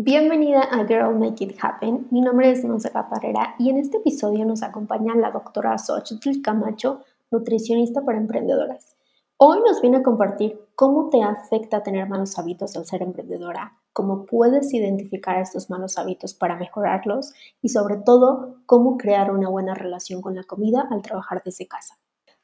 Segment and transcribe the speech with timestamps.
[0.00, 2.06] Bienvenida a Girl Make It Happen.
[2.12, 7.00] Mi nombre es Monserrat Barrera y en este episodio nos acompaña la doctora Xochitl Camacho,
[7.32, 8.96] nutricionista para emprendedoras.
[9.38, 14.24] Hoy nos viene a compartir cómo te afecta tener malos hábitos al ser emprendedora, cómo
[14.24, 20.22] puedes identificar estos malos hábitos para mejorarlos y sobre todo cómo crear una buena relación
[20.22, 21.98] con la comida al trabajar desde casa.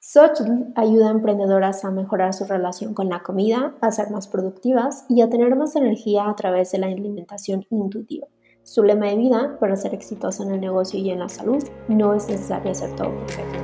[0.06, 5.06] Xochitl ayuda a emprendedoras a mejorar su relación con la comida, a ser más productivas
[5.08, 8.26] y a tener más energía a través de la alimentación intuitiva.
[8.64, 12.12] Su lema de vida, para ser exitosa en el negocio y en la salud, no
[12.12, 13.60] es necesario hacer todo perfecto.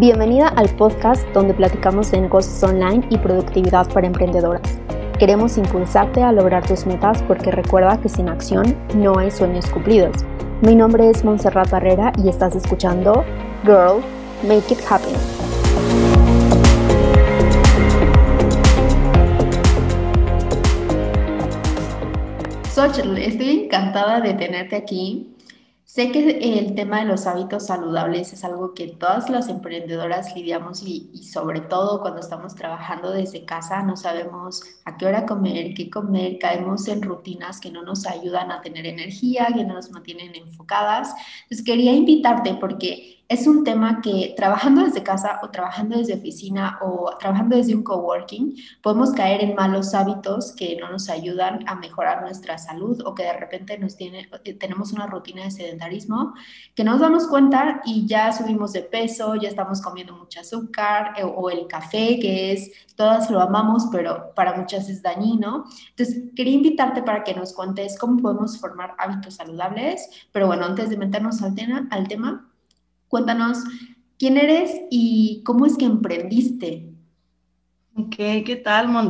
[0.00, 4.80] Bienvenida al podcast donde platicamos de negocios online y productividad para emprendedoras.
[5.18, 8.64] Queremos impulsarte a lograr tus metas porque recuerda que sin acción
[8.96, 10.24] no hay sueños cumplidos.
[10.62, 13.26] Mi nombre es Montserrat Barrera y estás escuchando
[13.62, 14.00] Girl,
[14.42, 15.12] Make It Happen.
[22.70, 25.36] Xochitl, estoy encantada de tenerte aquí
[25.92, 30.84] Sé que el tema de los hábitos saludables es algo que todas las emprendedoras lidiamos
[30.84, 35.90] y, sobre todo cuando estamos trabajando desde casa no sabemos a qué hora comer, qué
[35.90, 40.36] comer, caemos en rutinas que no nos ayudan a tener energía, que no nos mantienen
[40.36, 41.12] enfocadas.
[41.42, 46.80] Entonces quería invitarte porque es un tema que trabajando desde casa o trabajando desde oficina
[46.82, 51.76] o trabajando desde un coworking, podemos caer en malos hábitos que no nos ayudan a
[51.76, 56.34] mejorar nuestra salud o que de repente nos tiene, eh, tenemos una rutina de sedentarismo
[56.74, 61.22] que nos damos cuenta y ya subimos de peso, ya estamos comiendo mucho azúcar eh,
[61.22, 65.66] o el café, que es, todas lo amamos, pero para muchas es dañino.
[65.90, 70.90] Entonces, quería invitarte para que nos cuentes cómo podemos formar hábitos saludables, pero bueno, antes
[70.90, 72.49] de meternos al, tema, al tema
[73.10, 73.64] Cuéntanos
[74.20, 76.92] quién eres y cómo es que emprendiste.
[77.96, 78.86] Ok, ¿qué tal?
[78.86, 79.08] Muy,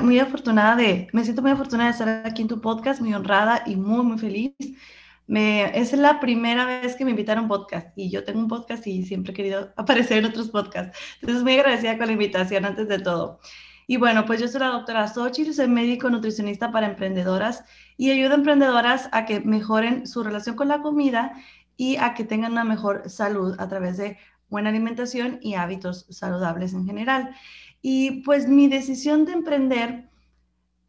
[0.00, 3.62] muy, afortunada de, me siento muy afortunada de estar aquí en tu podcast, muy honrada
[3.66, 4.54] y muy, muy feliz.
[5.26, 8.48] Me, es la primera vez que me invitaron a un podcast y yo tengo un
[8.48, 10.98] podcast y siempre he querido aparecer en otros podcasts.
[11.20, 13.40] Entonces, muy agradecida con la invitación antes de todo.
[13.86, 17.62] Y bueno, pues yo soy la doctora Xochitl, soy médico nutricionista para emprendedoras
[17.98, 21.34] y ayudo a emprendedoras a que mejoren su relación con la comida
[21.76, 24.18] y a que tengan una mejor salud a través de
[24.48, 27.34] buena alimentación y hábitos saludables en general.
[27.82, 30.08] Y pues mi decisión de emprender,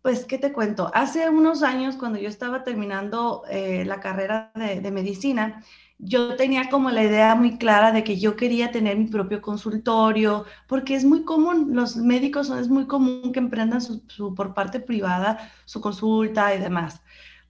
[0.02, 0.92] pues, ¿qué te cuento?
[0.94, 5.64] Hace unos años, cuando yo estaba terminando eh, la carrera de, de, medicina,
[5.98, 10.46] yo tenía como la idea muy clara de que yo quería tener mi propio consultorio,
[10.68, 15.52] porque es muy común, los médicos es muy común que emprendan su, por parte privada
[15.66, 17.02] su consulta y demás.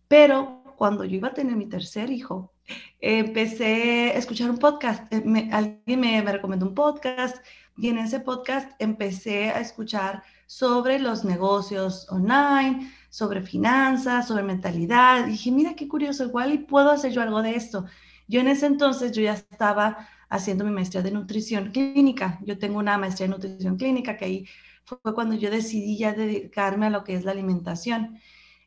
[0.07, 2.53] Pero cuando yo iba a tener mi tercer hijo,
[2.99, 5.11] empecé a escuchar un podcast.
[5.13, 7.37] Eh, alguien me, me, recomendó un podcast
[7.77, 15.27] y en ese podcast empecé a escuchar sobre los negocios online, sobre finanzas, sobre mentalidad.
[15.27, 17.85] Y dije, mira qué curioso, igual y puedo hacer yo algo de esto.
[18.27, 22.39] Yo en ese entonces yo ya estaba haciendo mi maestría de nutrición clínica.
[22.43, 24.45] Yo tengo una maestría de nutrición clínica que ahí
[24.85, 28.19] fue cuando yo decidí ya dedicarme a lo que es la alimentación.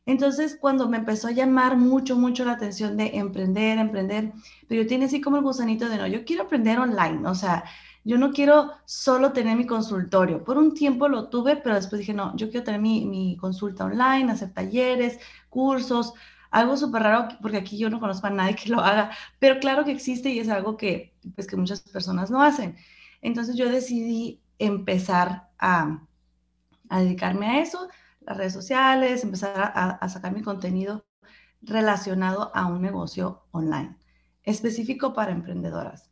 [0.09, 4.33] Entonces, cuando me empezó a llamar mucho, mucho la atención de emprender, emprender,
[4.67, 7.65] pero yo tiene así como el gusanito de no, yo quiero aprender online, o sea,
[8.05, 10.43] yo no quiero solo tener mi consultorio.
[10.45, 13.85] Por un tiempo lo tuve, pero después dije, no, yo quiero tener mi, mi consulta
[13.85, 15.19] online, hacer talleres,
[15.51, 16.15] cursos,
[16.51, 19.85] algo súper raro, porque aquí yo no conozco a nadie que lo haga, pero claro
[19.85, 22.77] que existe y es algo que, pues, que muchas personas no hacen.
[23.21, 26.01] Entonces yo decidí empezar a,
[26.89, 27.89] a dedicarme a eso
[28.29, 31.07] las redes sociales, empezar a, sacar mi contenido
[31.63, 33.97] relacionado a un negocio online,
[34.43, 36.11] específico para emprendedoras.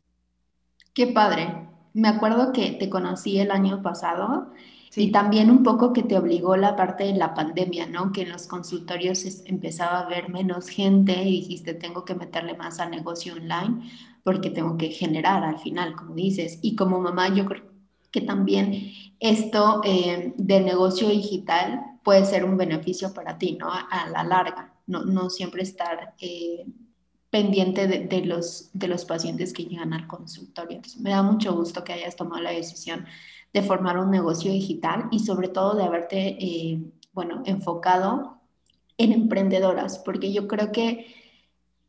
[0.93, 1.69] Qué padre.
[1.93, 4.51] Me acuerdo que te conocí el año pasado
[4.95, 8.11] y también un poco que te obligó la parte de la pandemia, ¿no?
[8.11, 12.79] Que en los consultorios empezaba a ver menos gente y dijiste, tengo que meterle más
[12.79, 13.91] al negocio online
[14.23, 16.57] porque tengo que generar al final, como dices.
[16.63, 17.63] Y como mamá, yo creo
[18.11, 23.67] que también esto eh, del negocio digital puede ser un beneficio para ti, ¿no?
[23.69, 26.65] A, la larga, no, siempre estar eh,
[27.29, 30.79] pendiente de, los, de los pacientes que llegan al consultorio.
[31.01, 33.05] me da mucho gusto que hayas tomado la decisión
[33.53, 36.81] de formar un negocio digital y sobre todo de haberte, eh,
[37.11, 38.37] bueno, enfocado
[38.97, 41.13] en emprendedoras, porque yo creo que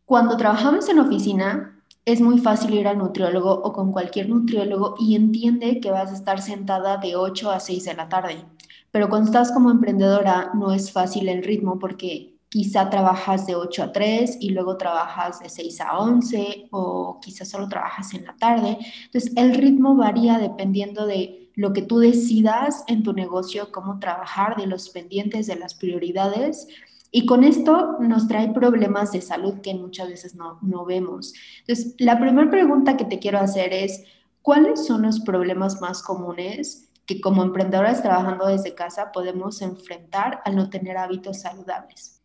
[0.04, 5.14] cuando trabajamos en oficina, es muy fácil ir al nutriólogo o con cualquier nutriólogo y
[5.14, 8.44] entiende que vas a estar sentada de 8 a 6 de la tarde
[8.90, 13.82] pero cuando estás como emprendedora no es fácil el ritmo porque quizá trabajas de 8
[13.82, 18.34] a 3 y luego trabajas de 6 a 11 o quizás solo trabajas en la
[18.36, 18.78] tarde.
[19.04, 24.56] Entonces, el ritmo varía dependiendo de lo que tú decidas en tu negocio, cómo trabajar,
[24.56, 26.68] de los pendientes, de las prioridades.
[27.10, 31.34] Y con esto nos trae problemas de salud que muchas veces no, no vemos.
[31.60, 34.04] Entonces, la primera pregunta que te quiero hacer es,
[34.40, 40.54] ¿cuáles son los problemas más comunes que como emprendedoras trabajando desde casa podemos enfrentar al
[40.54, 42.22] no tener hábitos saludables?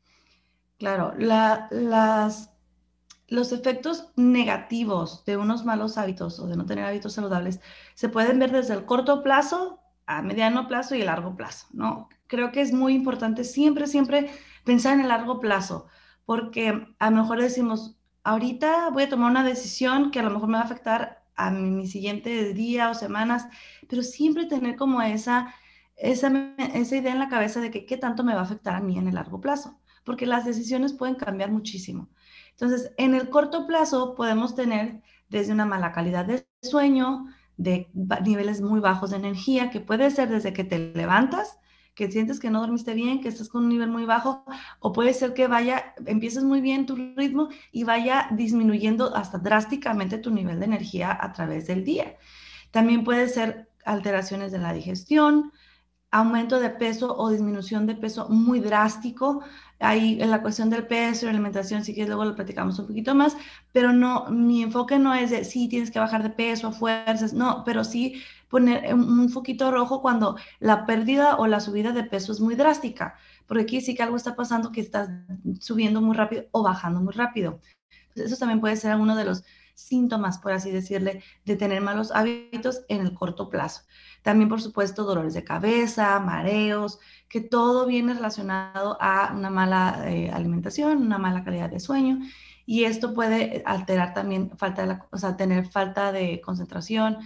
[0.77, 2.51] Claro, las,
[3.29, 7.61] los efectos negativos de unos malos hábitos o de no tener hábitos saludables
[7.95, 12.09] se pueden ver desde el corto plazo a mediano plazo y el largo plazo, ¿no?
[12.27, 14.31] Creo que es muy importante siempre, siempre
[14.65, 15.87] pensar en el largo plazo,
[16.25, 17.95] porque a lo mejor decimos,
[18.25, 21.51] ahorita voy a tomar una decisión que a lo mejor me va a afectar a
[21.51, 23.47] mi, siguiente día o semanas,
[23.87, 25.53] pero siempre tener como esa,
[25.95, 28.81] esa, esa idea en la cabeza de que qué tanto me va a afectar a
[28.81, 32.09] mí en el largo plazo porque las decisiones pueden cambiar muchísimo.
[32.51, 37.25] Entonces, en el corto plazo podemos tener desde una mala calidad de sueño,
[37.57, 37.89] de
[38.25, 41.59] niveles muy bajos de energía, que puede ser desde que te levantas,
[41.95, 44.43] que sientes que no dormiste bien, que estás con un nivel muy bajo,
[44.79, 50.17] o puede ser que vaya, empieces muy bien tu ritmo y vaya disminuyendo hasta drásticamente
[50.17, 52.17] tu nivel de energía a través del día.
[52.71, 55.51] También puede ser alteraciones de la digestión,
[56.13, 59.41] aumento de peso o disminución de peso muy drástico.
[59.79, 62.87] Ahí en la cuestión del peso y la alimentación, sí que luego lo platicamos un
[62.87, 63.35] poquito más,
[63.73, 67.33] pero no, mi enfoque no es de, sí, tienes que bajar de peso a fuerzas,
[67.33, 72.31] no, pero sí poner un foquito rojo cuando la pérdida o la subida de peso
[72.31, 73.15] es muy drástica,
[73.47, 75.09] porque aquí sí que algo está pasando que estás
[75.59, 77.59] subiendo muy rápido o bajando muy rápido.
[78.15, 79.43] eso también puede ser uno de los
[79.73, 83.81] síntomas, por así decirle, de tener malos hábitos en el corto plazo.
[84.21, 90.31] También, por supuesto, dolores de cabeza, mareos, que todo viene relacionado a una mala eh,
[90.31, 92.19] alimentación, una mala calidad de sueño.
[92.65, 97.17] Y esto puede alterar también falta de o sea, tener falta de concentración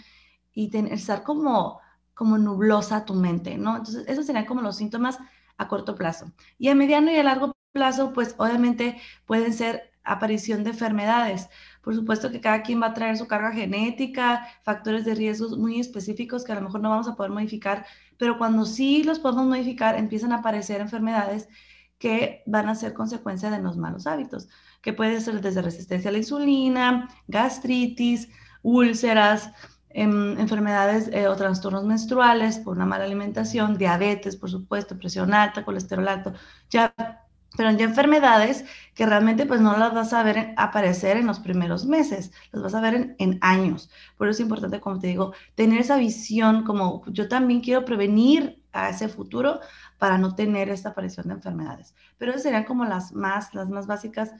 [0.53, 1.79] y tener, estar como,
[2.13, 3.77] como nublosa tu mente, ¿no?
[3.77, 5.19] Entonces, esos serían como los síntomas
[5.57, 6.31] a corto plazo.
[6.57, 11.49] Y a mediano y a largo plazo, pues obviamente pueden ser aparición de enfermedades.
[11.87, 15.79] Por supuesto que cada quien va a traer su carga genética, factores de riesgos muy
[15.79, 17.85] específicos que a lo mejor no vamos a poder modificar,
[18.17, 21.47] pero cuando sí los podemos modificar, empiezan a aparecer enfermedades
[21.97, 24.49] que van a ser consecuencia de los malos hábitos,
[24.81, 28.27] que puede ser desde resistencia a la insulina, gastritis,
[28.63, 29.53] úlceras,
[29.89, 35.63] em, enfermedades eh, o trastornos menstruales por una mala alimentación, diabetes, por supuesto, presión alta,
[35.63, 36.33] colesterol alto,
[36.69, 36.93] ya
[37.57, 38.63] pero hay enfermedades
[38.94, 42.75] que realmente pues no las vas a ver aparecer en los primeros meses, las vas
[42.75, 43.89] a ver en, años.
[44.15, 48.62] Por eso es importante, como te digo, tener esa visión como yo también quiero prevenir
[48.71, 49.59] a ese futuro
[49.98, 51.95] para no tener esta aparición de enfermedades.
[52.19, 54.31] Pero esas serían como las más, las más básicas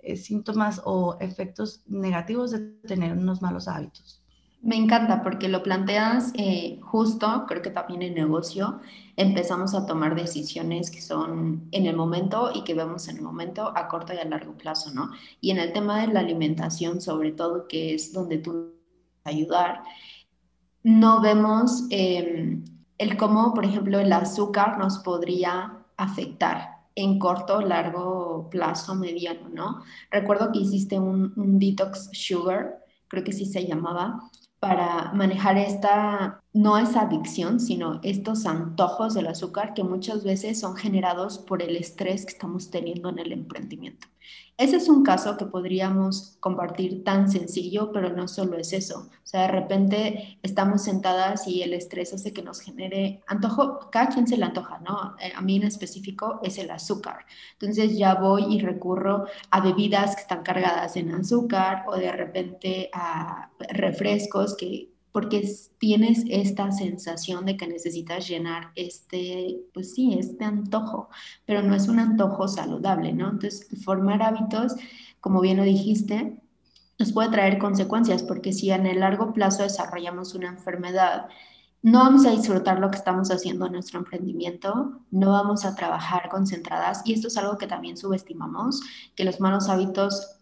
[0.00, 4.20] eh, síntomas o efectos negativos de tener unos malos hábitos.
[4.62, 8.80] Me encanta porque lo planteas eh, justo, creo que también en negocio
[9.16, 13.72] empezamos a tomar decisiones que son en el momento y que vemos en el momento
[13.74, 15.10] a corto y a largo plazo, ¿no?
[15.40, 18.74] Y en el tema de la alimentación, sobre todo, que es donde tú
[19.24, 19.82] ayudar,
[20.82, 22.64] no vemos em,
[22.98, 29.82] el cómo, por ejemplo, el azúcar nos podría afectar en corto, largo plazo, mediano, ¿no?
[30.10, 34.30] Recuerdo que hiciste un, un detox sugar, creo que sí se llamaba,
[34.60, 40.76] para manejar esta, no esa adicción, sino estos antojos del azúcar que muchas veces son
[40.76, 44.06] generados por el estrés que estamos teniendo en el emprendimiento.
[44.56, 49.10] Ese es un caso que podríamos compartir tan sencillo, pero no solo es eso.
[49.10, 54.10] O sea, de repente estamos sentadas y el estrés hace que nos genere antojo, cada
[54.10, 55.16] quien se le antoja, ¿no?
[55.20, 57.26] Eh, a mí en específico es el azúcar.
[57.58, 62.90] Entonces ya voy y recurro a bebidas que están cargadas en azúcar o de repente
[62.92, 70.44] a refrescos que porque tienes esta sensación de que necesitas llenar este, pues sí, este
[70.44, 71.08] antojo,
[71.46, 73.30] pero no es un antojo saludable, ¿no?
[73.30, 74.74] Entonces, formar hábitos,
[75.20, 76.42] como bien lo dijiste,
[76.98, 81.28] nos puede traer consecuencias, porque si en el largo plazo desarrollamos una enfermedad,
[81.80, 86.28] no vamos a disfrutar lo que estamos haciendo en nuestro emprendimiento, no vamos a trabajar
[86.28, 88.80] concentradas y esto es algo que también subestimamos,
[89.14, 90.40] que los malos hábitos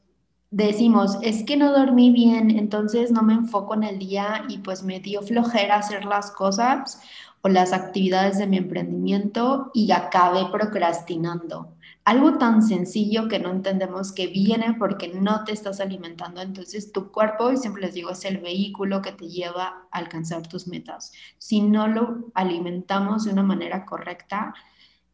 [0.52, 4.82] decimos, es que no dormí bien, entonces no me enfoco en el día y pues
[4.84, 7.00] me dio flojera hacer las cosas
[7.40, 11.74] o las actividades de mi emprendimiento y acabé procrastinando.
[12.04, 16.42] Algo tan sencillo que no entendemos que viene porque no te estás alimentando.
[16.42, 20.46] Entonces tu cuerpo, y siempre les digo, es el vehículo que te lleva a alcanzar
[20.48, 21.12] tus metas.
[21.38, 24.52] Si no lo alimentamos de una manera correcta,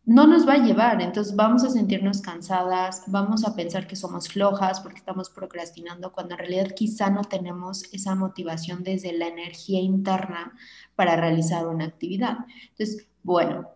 [0.09, 1.03] no nos va a llevar.
[1.03, 6.35] Entonces vamos a sentirnos cansadas, vamos a pensar que somos flojas porque estamos procrastinando, cuando
[6.35, 10.57] en realidad quizá no tenemos esa motivación desde la energía interna
[10.97, 12.39] para realizar una actividad.
[12.71, 13.69] Entonces, bueno,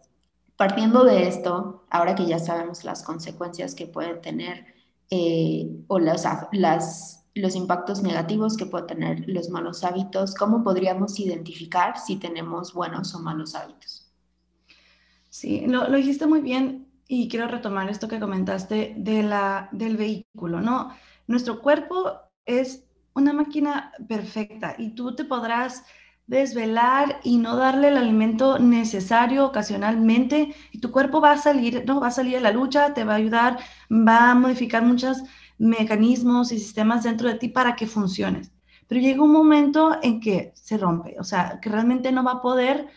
[0.56, 4.64] partiendo de esto, ahora que ya sabemos las consecuencias que pueden tener
[5.10, 11.98] eh, o las, los impactos negativos que pueden tener los malos hábitos, ¿cómo podríamos identificar
[11.98, 14.01] si tenemos buenos o malos hábitos?
[15.32, 20.60] Sí, lo, dijiste muy bien y quiero retomar esto que comentaste de la, del vehículo,
[20.60, 20.90] ¿no?
[21.26, 22.84] Nuestro cuerpo es
[23.14, 25.84] una máquina perfecta y tú te podrás
[26.26, 31.98] desvelar y no darle el alimento necesario ocasionalmente y tu cuerpo va a salir, ¿no?
[31.98, 33.58] Va a salir a la lucha, te va a ayudar,
[33.90, 35.22] va a modificar muchos
[35.56, 38.52] mecanismos y sistemas dentro de ti para que funciones.
[38.86, 42.42] Pero llega un momento en que se rompe, o sea, que realmente no va a
[42.42, 42.90] poder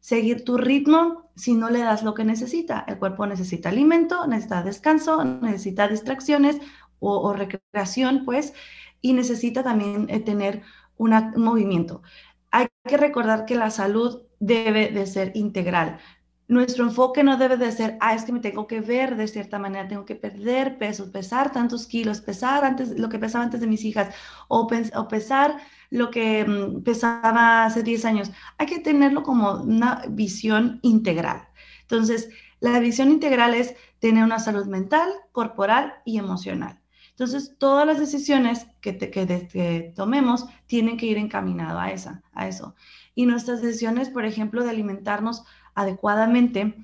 [0.00, 2.84] seguir tu ritmo si no le das lo que necesita.
[2.88, 6.58] El cuerpo necesita alimento, necesita descanso, necesita distracciones
[6.98, 8.52] o, recreación, pues,
[9.00, 10.62] y necesita también eh, tener
[10.98, 12.02] un movimiento.
[12.50, 15.98] Hay que recordar que la salud debe de ser integral.
[16.46, 19.58] Nuestro enfoque no debe de ser, ah, es que me tengo que ver de cierta
[19.58, 23.68] manera, tengo que perder peso, pesar tantos kilos, pesar antes lo que pesaba antes de
[23.68, 24.14] mis hijas,
[24.48, 25.56] o, o pesar
[25.90, 28.30] lo que mm, pesaba hace 10 años.
[28.58, 31.48] Hay que tenerlo como una visión integral.
[31.82, 32.30] Entonces,
[32.60, 36.80] la visión integral es tener una salud mental, corporal y emocional.
[37.10, 42.74] Entonces, todas las decisiones que, que, tomemos tienen que ir encaminado a, esa, a eso.
[43.14, 45.44] Y nuestras decisiones, por ejemplo, de alimentarnos
[45.74, 46.74] adecuadamente,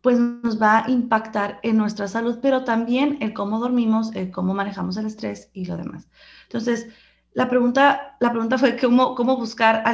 [0.00, 4.54] pues nos va a impactar en nuestra salud, pero también en cómo dormimos, en cómo
[4.54, 6.08] manejamos el estrés y lo demás.
[6.44, 6.88] Entonces,
[7.34, 9.84] la pregunta, la pregunta fue cómo, cómo buscar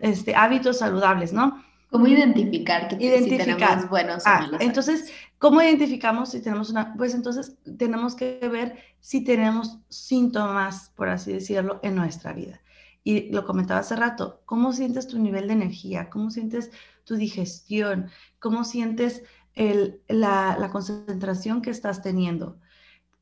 [0.00, 1.62] este, hábitos saludables, ¿no?
[1.90, 3.46] ¿Cómo identificar que identificar.
[3.46, 6.94] Si tenemos buenos o ah, Entonces, ¿cómo identificamos si tenemos una?
[6.94, 12.60] Pues entonces tenemos que ver si tenemos síntomas, por así decirlo, en nuestra vida.
[13.04, 16.10] Y lo comentaba hace rato, ¿cómo sientes tu nivel de energía?
[16.10, 16.72] ¿Cómo sientes
[17.04, 18.10] tu digestión?
[18.40, 19.22] ¿Cómo sientes
[19.54, 22.58] el, la, la concentración que estás teniendo?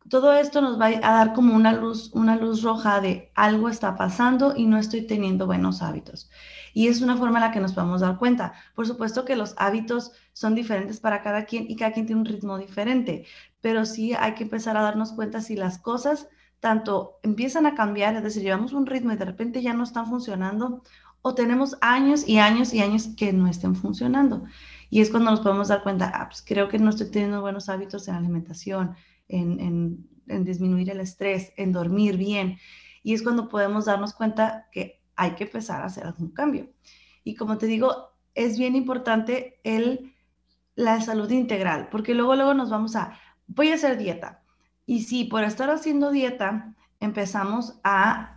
[0.08, 3.96] Todo esto nos va a dar como una luz, una luz roja de algo está
[3.96, 6.30] pasando y no estoy teniendo buenos hábitos.
[6.74, 8.52] Y es una forma en la que nos podemos dar cuenta.
[8.74, 12.26] Por supuesto que los hábitos son diferentes para cada quien y cada quien tiene un
[12.26, 13.26] ritmo diferente,
[13.60, 16.28] pero sí hay que empezar a darnos cuenta si las cosas
[16.60, 20.06] tanto empiezan a cambiar, es decir, llevamos un ritmo y de repente ya no están
[20.06, 20.82] funcionando,
[21.22, 24.44] o tenemos años y años y años que no estén funcionando.
[24.90, 27.68] Y es cuando nos podemos dar cuenta, ah, pues creo que no estoy teniendo buenos
[27.68, 28.94] hábitos en alimentación,
[29.28, 32.58] en, disminuir el estrés, en dormir bien.
[33.02, 36.70] Y es cuando podemos darnos cuenta que hay que empezar a hacer algún cambio.
[37.22, 40.14] Y como te digo, es bien importante el,
[40.74, 44.42] la salud integral, porque luego, luego nos vamos a, voy a hacer dieta.
[44.86, 48.33] Y si por estar haciendo dieta empezamos a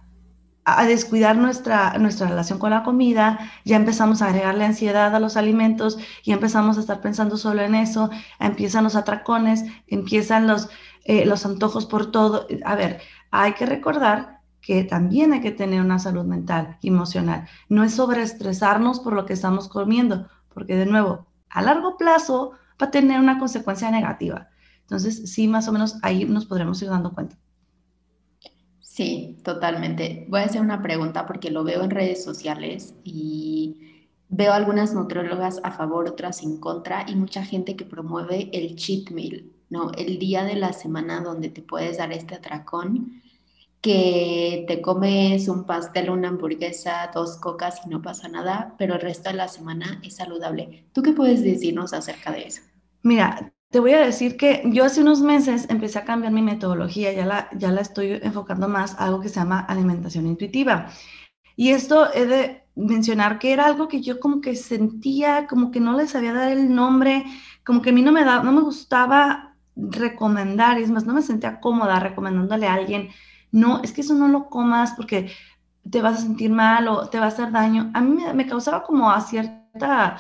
[0.70, 5.38] a descuidar nuestra, nuestra relación con la comida, ya empezamos a agregarle ansiedad a los
[5.38, 10.68] alimentos, y empezamos a estar pensando solo en eso, empiezan los atracones, empiezan los,
[11.06, 12.48] eh, los antojos por todo.
[12.66, 13.00] A ver,
[13.32, 17.48] hay que recordar que también hay que tener una salud mental emocional.
[17.70, 22.88] No es sobreestresarnos por lo que estamos comiendo, porque de nuevo, a largo plazo va
[22.88, 24.50] a tener una consecuencia negativa.
[24.82, 27.38] Entonces, sí, más o menos ahí nos podremos ir dando cuenta.
[28.98, 30.26] Sí, totalmente.
[30.28, 35.60] Voy a hacer una pregunta porque lo veo en redes sociales y veo algunas nutriólogas
[35.62, 39.92] a favor, otras en contra y mucha gente que promueve el cheat meal, ¿no?
[39.92, 43.22] El día de la semana donde te puedes dar este atracón,
[43.82, 49.02] que te comes un pastel, una hamburguesa, dos cocas y no pasa nada, pero el
[49.02, 50.88] resto de la semana es saludable.
[50.92, 52.64] ¿Tú qué puedes decirnos acerca de eso?
[53.04, 57.12] Mira, te voy a decir que yo hace unos meses empecé a cambiar mi metodología,
[57.14, 60.88] ya la, ya la estoy enfocando más a algo que se llama alimentación intuitiva.
[61.56, 65.80] Y esto he de mencionar que era algo que yo como que sentía, como que
[65.80, 67.26] no le sabía dar el nombre,
[67.66, 71.22] como que a mí no me, da, no me gustaba recomendar, es más, no me
[71.22, 73.10] sentía cómoda recomendándole a alguien,
[73.52, 75.32] no, es que eso no lo comas porque
[75.90, 77.92] te vas a sentir mal o te va a hacer daño.
[77.94, 80.18] A mí me, me causaba como a cierta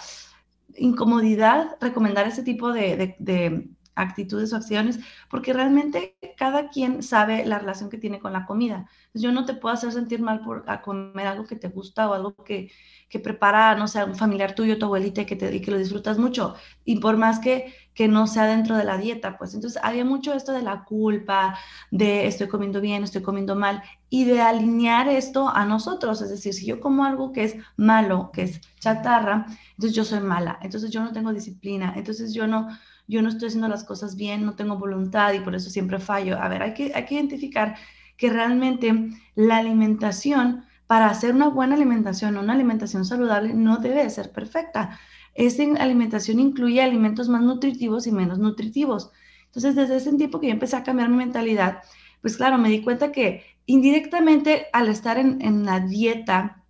[0.77, 7.57] incomodidad recomendar ese tipo de, de, actitudes o acciones, porque realmente cada quien sabe la
[7.57, 8.87] relación que tiene con la comida.
[9.15, 12.35] Yo no te puedo hacer sentir mal por comer algo que te gusta o algo
[12.43, 12.71] que,
[13.09, 15.77] que prepara, no sé, un familiar tuyo, tu abuelita, y que, te, y que lo
[15.77, 16.55] disfrutas mucho.
[16.83, 20.33] Y por más que, que no sea dentro de la dieta, pues entonces había mucho
[20.33, 21.57] esto de la culpa,
[21.91, 26.21] de estoy comiendo bien, estoy comiendo mal, y de alinear esto a nosotros.
[26.21, 30.19] Es decir, si yo como algo que es malo, que es chatarra, entonces yo soy
[30.19, 32.67] mala, entonces yo no tengo disciplina, entonces yo no
[33.07, 36.37] yo no estoy haciendo las cosas bien, no tengo voluntad y por eso siempre fallo.
[36.41, 37.77] A ver, hay que, hay que identificar
[38.17, 44.31] que realmente la alimentación, para hacer una buena alimentación, una alimentación saludable, no debe ser
[44.31, 44.99] perfecta.
[45.33, 49.11] Esa alimentación incluye alimentos más nutritivos y menos nutritivos.
[49.45, 51.83] Entonces, desde ese tiempo que yo empecé a cambiar mi mentalidad,
[52.21, 56.63] pues claro, me di cuenta que indirectamente al estar en, en la dieta,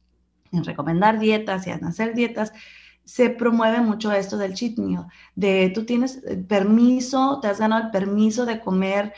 [0.51, 2.51] en recomendar dietas y en hacer dietas,
[3.07, 7.91] se promueve mucho esto del cheat meal, de tú tienes permiso, te has ganado el
[7.91, 9.13] permiso de comer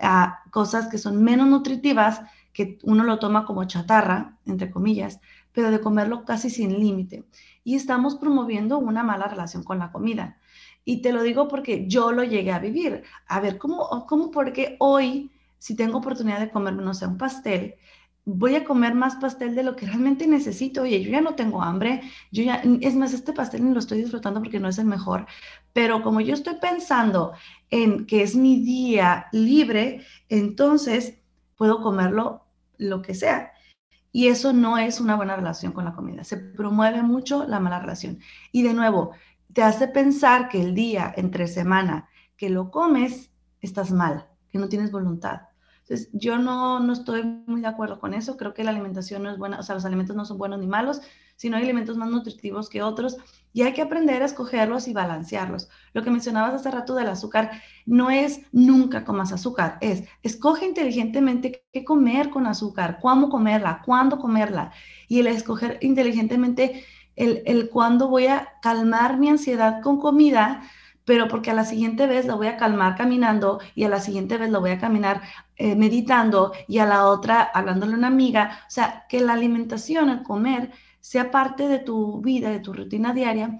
[0.00, 2.22] ah, cosas que son menos nutritivas,
[2.54, 5.20] que uno lo toma como chatarra, entre comillas,
[5.52, 7.24] pero de comerlo casi sin límite.
[7.64, 10.38] Y estamos promoviendo una mala relación con la comida.
[10.84, 13.02] Y te lo digo porque yo lo llegué a vivir.
[13.26, 17.74] A ver, ¿cómo, cómo porque hoy, si tengo oportunidad de comerme, no sé, un pastel,
[18.24, 20.82] voy a comer más pastel de lo que realmente necesito.
[20.82, 23.98] Oye, yo ya no tengo hambre, yo ya, es más, este pastel ni lo estoy
[24.00, 25.26] disfrutando porque no es el mejor,
[25.72, 27.32] pero como yo estoy pensando
[27.70, 31.18] en que es mi día libre, entonces
[31.56, 32.43] puedo comerlo
[32.78, 33.52] lo que sea.
[34.12, 36.22] Y eso no es una buena relación con la comida.
[36.22, 38.20] Se promueve mucho la mala relación.
[38.52, 39.12] Y de nuevo,
[39.52, 44.68] te hace pensar que el día entre semana que lo comes, estás mal, que no
[44.68, 45.42] tienes voluntad.
[45.80, 48.36] Entonces, yo no, no estoy muy de acuerdo con eso.
[48.36, 50.66] Creo que la alimentación no es buena, o sea, los alimentos no son buenos ni
[50.66, 51.02] malos,
[51.36, 53.16] sino hay alimentos más nutritivos que otros
[53.54, 55.70] y hay que aprender a escogerlos y balancearlos.
[55.94, 57.52] Lo que mencionabas hace rato del azúcar
[57.86, 64.18] no es nunca comas azúcar, es escoge inteligentemente qué comer con azúcar, cómo comerla, cuándo
[64.18, 64.72] comerla
[65.08, 66.84] y el escoger inteligentemente
[67.16, 70.62] el, el cuándo voy a calmar mi ansiedad con comida
[71.04, 74.38] pero porque a la siguiente vez lo voy a calmar caminando y a la siguiente
[74.38, 75.22] vez lo voy a caminar
[75.56, 78.60] eh, meditando y a la otra hablándole a una amiga.
[78.66, 80.72] O sea, que la alimentación, el comer,
[81.04, 83.58] sea parte de tu vida, de tu rutina diaria,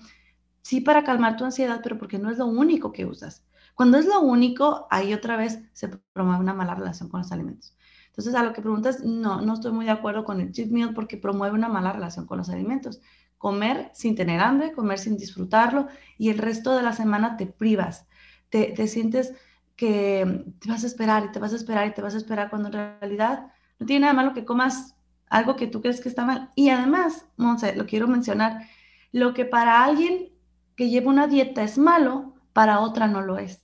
[0.62, 3.44] sí para calmar tu ansiedad, pero porque no es lo único que usas.
[3.74, 7.76] Cuando es lo único, ahí otra vez se promueve una mala relación con los alimentos.
[8.06, 10.94] Entonces, a lo que preguntas, no, no estoy muy de acuerdo con el cheat meal
[10.94, 13.02] porque promueve una mala relación con los alimentos
[13.36, 18.06] comer sin tener hambre, comer sin disfrutarlo y el resto de la semana te privas,
[18.48, 19.34] te, sientes
[19.76, 22.48] que te vas a esperar y te vas a esperar y te vas a esperar
[22.48, 24.93] cuando en realidad no tiene nada malo que comas
[25.28, 26.50] algo que tú crees que está mal.
[26.54, 28.68] Y además, Monse, lo quiero mencionar,
[29.12, 30.30] lo que para alguien
[30.76, 33.62] que lleva una dieta es malo, para otra no lo es.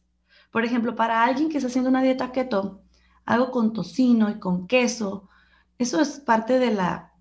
[0.51, 2.83] Por ejemplo, para alguien que está haciendo una dieta keto,
[3.25, 5.29] algo con tocino y con queso,
[5.79, 7.12] eso es parte de la,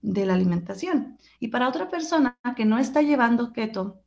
[0.00, 1.18] de la alimentación.
[1.38, 4.02] Y para otra persona que no está llevando keto,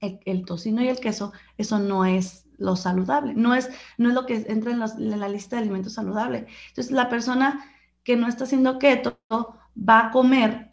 [0.00, 4.26] el, tocino y el queso, eso no es lo saludable, no es, no es lo
[4.26, 4.80] que entra en,
[5.20, 6.46] la lista de alimentos saludables.
[6.68, 7.64] Entonces, la persona
[8.02, 10.72] que no está haciendo keto va a comer,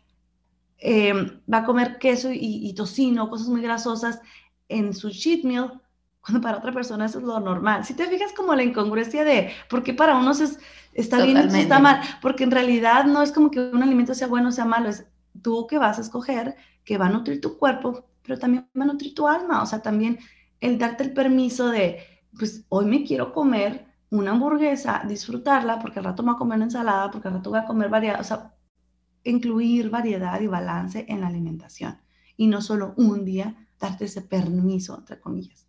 [0.78, 4.22] em, va a comer queso y, y, tocino, cosas muy grasosas
[4.70, 5.82] en su cheat meal,
[6.22, 7.86] cuando para otra persona eso es lo normal.
[7.86, 10.60] Si te fijas como la incongruencia de por qué para unos es,
[10.94, 14.28] está bien y está mal, porque en realidad no es como que un alimento sea
[14.28, 15.06] bueno o sea malo, es
[15.42, 18.88] tú que vas a escoger, que va a nutrir tu cuerpo, pero también va a
[18.88, 19.62] nutrir tu alma.
[19.62, 20.20] O sea, también
[20.60, 22.00] el darte el permiso de,
[22.38, 26.65] pues hoy me quiero comer una hamburguesa, disfrutarla, porque al rato me a comer una
[26.65, 28.54] ensalada, porque al rato voy a comer variedad, o sea,
[29.24, 31.98] incluir variedad y balance en la alimentación.
[32.38, 35.67] Y no solo un día darte ese permiso, entre comillas.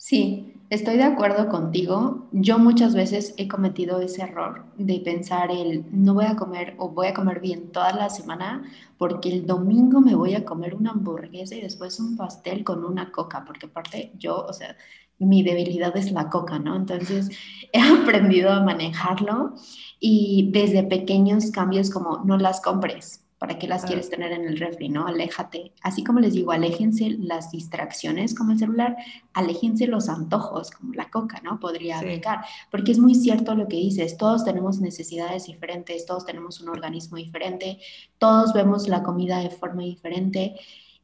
[0.00, 2.28] Sí, estoy de acuerdo contigo.
[2.30, 6.90] Yo muchas veces he cometido ese error de pensar el no voy a comer o
[6.90, 8.62] voy a comer bien toda la semana
[8.96, 13.10] porque el domingo me voy a comer una hamburguesa y después un pastel con una
[13.10, 14.76] coca, porque aparte yo, o sea,
[15.18, 16.76] mi debilidad es la coca, ¿no?
[16.76, 17.30] Entonces
[17.72, 19.54] he aprendido a manejarlo
[20.00, 24.58] y desde pequeños cambios como no las compres, ¿Para qué las quieres tener en el
[24.58, 25.06] refri, no?
[25.06, 25.72] Aléjate.
[25.82, 28.96] Así como les digo, aléjense las distracciones como el celular,
[29.32, 31.60] aléjense los antojos como la coca, ¿no?
[31.60, 32.44] Podría aplicar.
[32.68, 37.16] Porque es muy cierto lo que dices, todos tenemos necesidades diferentes, todos tenemos un organismo
[37.16, 37.78] diferente,
[38.18, 40.56] todos vemos la comida de forma diferente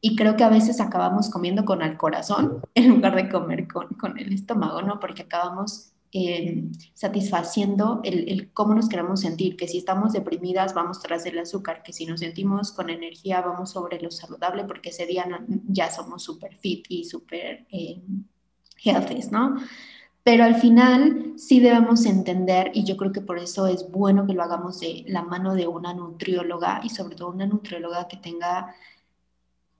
[0.05, 3.87] y creo que a veces acabamos comiendo con el corazón en lugar de comer con,
[3.95, 4.99] con el estómago, ¿no?
[4.99, 5.93] Porque acabamos
[6.93, 11.91] satisfaciendo el, cómo nos queremos sentir, que si estamos deprimidas vamos tras el azúcar, que
[11.91, 15.25] si nos sentimos con energía vamos sobre lo saludable porque ese día
[15.67, 17.99] ya somos súper fit y súper eh,
[18.77, 19.57] healthy, ¿no?
[20.23, 24.33] Pero al final sí debemos entender, y yo creo que por eso es bueno que
[24.33, 28.73] lo hagamos de la mano de una nutrióloga y sobre todo una nutrióloga que tenga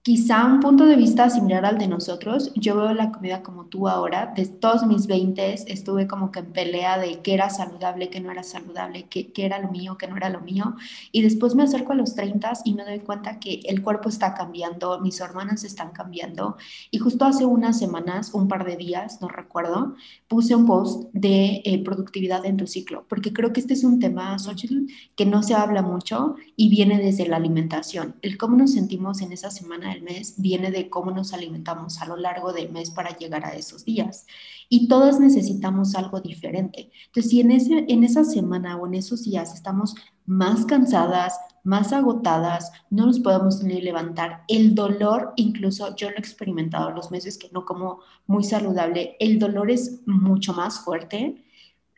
[0.06, 2.52] quizá un punto de vista similar al de nosotros.
[2.54, 4.32] Yo veo la comida como tú ahora.
[4.36, 8.30] De todos mis 20 estuve como que en pelea de qué era saludable, qué no
[8.30, 10.76] era saludable, qué, qué, era lo mío, qué no era lo mío.
[11.10, 14.32] Y después me acerco a los 30 y me doy cuenta que el cuerpo está
[14.32, 16.56] cambiando, mis hormonas están cambiando.
[16.92, 19.96] Y justo hace unas semanas, un par de días, no recuerdo,
[20.28, 23.98] puse un post de eh, productividad en tu ciclo, porque creo que este es un
[23.98, 28.14] tema, Xochitl, que no se habla mucho y viene desde la alimentación.
[28.22, 32.16] El cómo nos sentimos en esa semana mes viene de cómo nos alimentamos a lo
[32.16, 34.26] largo del mes para llegar a esos días.
[34.68, 36.90] Y todos necesitamos algo diferente.
[37.06, 39.94] Entonces, si en, ese, en esa semana o en esos días estamos
[40.26, 44.44] más cansadas, más agotadas, no nos podemos levantar.
[44.48, 49.38] El dolor, incluso yo lo he experimentado los meses que no como muy saludable, el
[49.38, 51.45] dolor es mucho más fuerte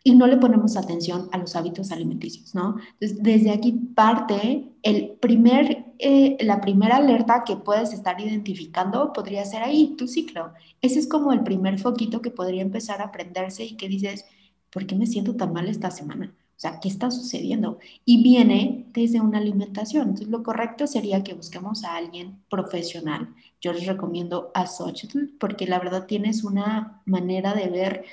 [0.08, 2.76] y no le ponemos atención a los hábitos alimenticios, ¿no?
[2.92, 9.44] Entonces, desde aquí parte el primer, eh, la primera alerta que puedes estar identificando podría
[9.44, 10.54] ser ahí, tu ciclo.
[10.80, 14.24] Ese es como el primer foquito que podría empezar a prenderse y que dices,
[14.70, 16.32] ¿por qué me siento tan mal esta semana?
[16.56, 17.78] O sea, ¿qué está sucediendo?
[18.06, 20.04] Y viene desde una alimentación.
[20.04, 23.28] Entonces, lo correcto sería que busquemos a alguien profesional.
[23.60, 28.04] Yo les recomiendo a Xochitl porque la verdad tienes una manera de ver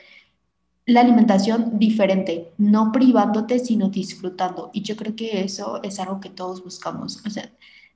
[0.85, 4.69] la alimentación diferente, no privándote, sino disfrutando.
[4.73, 7.23] Y yo creo que eso es algo que todos buscamos.
[7.25, 7.51] O sea,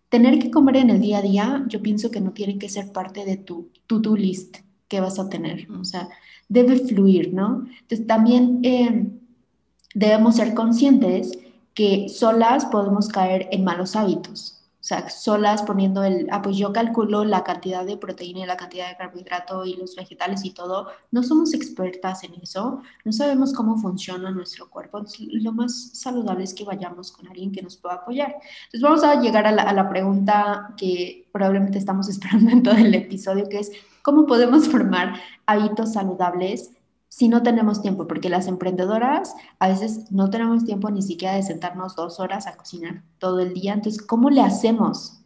[0.09, 2.91] tener que comer en el día a día, yo pienso que no tiene que ser
[2.91, 5.69] parte de tu to-do list que vas a tener.
[5.71, 6.09] O sea,
[6.47, 7.67] debe fluir, ¿no?
[7.81, 9.07] Entonces, también eh,
[9.93, 11.37] debemos ser conscientes
[11.75, 17.25] que solas podemos caer en malos hábitos sea, solas poniendo el, ah, pues yo calculo
[17.25, 21.21] la cantidad de proteína y la cantidad de carbohidrato y los vegetales y todo, no
[21.21, 26.63] somos expertas en eso, no sabemos cómo funciona nuestro cuerpo, lo más saludable es que
[26.63, 28.35] vayamos con alguien que nos pueda apoyar.
[28.65, 32.75] Entonces vamos a llegar a la, a la pregunta que probablemente estamos esperando en todo
[32.75, 35.15] el episodio, que es, ¿cómo podemos formar
[35.45, 36.71] hábitos saludables?
[37.09, 41.43] Si no tenemos tiempo, porque las emprendedoras a veces no tenemos tiempo ni siquiera de
[41.43, 43.73] sentarnos dos horas a cocinar todo el día.
[43.73, 45.23] Entonces, ¿cómo le hacemos?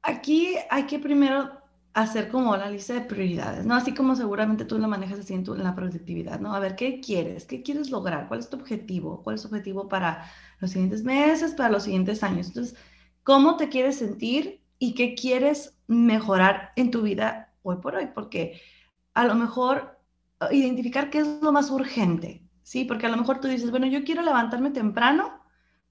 [0.00, 1.50] Aquí hay que primero
[1.92, 3.74] hacer como la lista de prioridades, ¿no?
[3.74, 6.54] Así como seguramente tú lo manejas así en, en la productividad, ¿no?
[6.54, 7.44] A ver, ¿qué quieres?
[7.44, 8.28] ¿Qué quieres lograr?
[8.28, 9.22] ¿Cuál es tu objetivo?
[9.24, 12.46] ¿Cuál es tu objetivo para los siguientes meses, para los siguientes años?
[12.46, 12.76] Entonces,
[13.24, 18.06] ¿cómo te quieres sentir y qué quieres mejorar en tu vida hoy por hoy?
[18.14, 18.60] Porque
[19.14, 19.98] a lo mejor
[20.40, 22.84] uh, identificar qué es lo más urgente, ¿sí?
[22.84, 25.40] Porque a lo mejor tú dices, bueno, yo quiero levantarme temprano,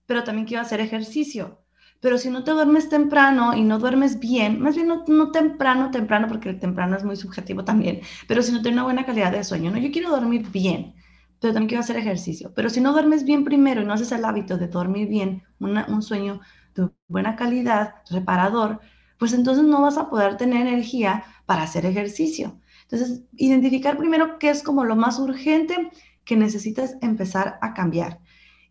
[0.05, 1.59] pero también quiero hacer ejercicio.
[1.99, 6.27] Pero si no te duermes temprano y no duermes bien, más bien no, temprano, temprano,
[6.27, 9.43] porque el temprano es muy subjetivo también, pero si no tienes una buena calidad de
[9.43, 9.77] sueño, ¿no?
[9.79, 10.93] Yo quiero dormir bien,
[11.39, 12.53] pero también quiero hacer ejercicio.
[12.55, 16.01] Pero si no duermes bien primero y no haces el hábito de dormir bien, un
[16.03, 16.39] sueño
[16.75, 18.79] de buena calidad, reparador,
[19.17, 22.59] pues entonces no vas a poder tener energía para hacer ejercicio.
[22.89, 25.91] Entonces, identificar primero qué es como lo más urgente
[26.23, 28.19] que necesitas empezar a cambiar.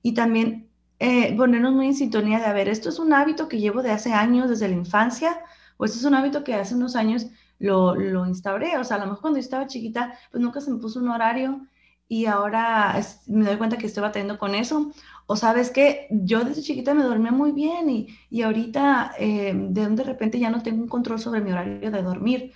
[0.02, 3.58] Y también eh, ponernos muy en sintonía de, a ver, esto es un hábito que
[3.60, 5.38] llevo de hace años, desde la infancia,
[5.76, 7.26] o esto es un hábito que hace unos años
[7.58, 8.78] lo, lo instauré.
[8.78, 11.08] O sea, a lo mejor cuando yo estaba chiquita, pues nunca se me puso un
[11.08, 11.66] horario
[12.08, 14.92] y ahora me doy cuenta que estoy batallando con eso.
[15.26, 19.88] O sabes que yo desde chiquita me dormía muy bien y, y ahorita eh, de,
[19.88, 22.52] de repente ya no tengo un control sobre mi horario de dormir.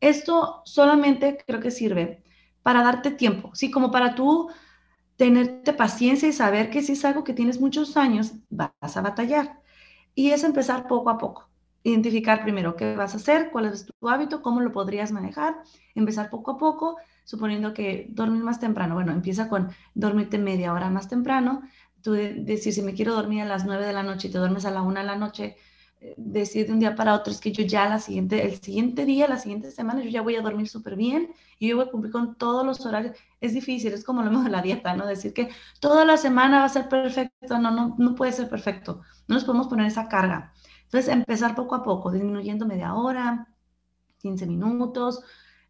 [0.00, 2.22] Esto solamente creo que sirve
[2.62, 3.70] para darte tiempo, ¿sí?
[3.70, 4.50] Como para tú
[5.16, 9.60] tenerte paciencia y saber que si es algo que tienes muchos años, vas a batallar.
[10.14, 11.50] Y es empezar poco a poco.
[11.82, 15.56] Identificar primero qué vas a hacer, cuál es tu hábito, cómo lo podrías manejar,
[15.94, 18.94] empezar poco a poco, suponiendo que dormir más temprano.
[18.94, 21.62] Bueno, empieza con dormirte media hora más temprano.
[22.02, 24.64] Tú decir, si me quiero dormir a las 9 de la noche y te duermes
[24.64, 25.56] a la 1 de la noche,
[26.16, 29.28] decir de un día para otro es que yo ya la siguiente, el siguiente día,
[29.28, 32.12] la siguiente semana, yo ya voy a dormir súper bien y yo voy a cumplir
[32.12, 33.16] con todos los horarios.
[33.40, 35.06] Es difícil, es como lo mismo de la dieta, ¿no?
[35.06, 39.02] Decir que toda la semana va a ser perfecto, no, no, no puede ser perfecto.
[39.28, 40.52] No nos podemos poner esa carga.
[40.84, 43.48] Entonces, empezar poco a poco, disminuyendo media hora,
[44.18, 45.22] 15 minutos.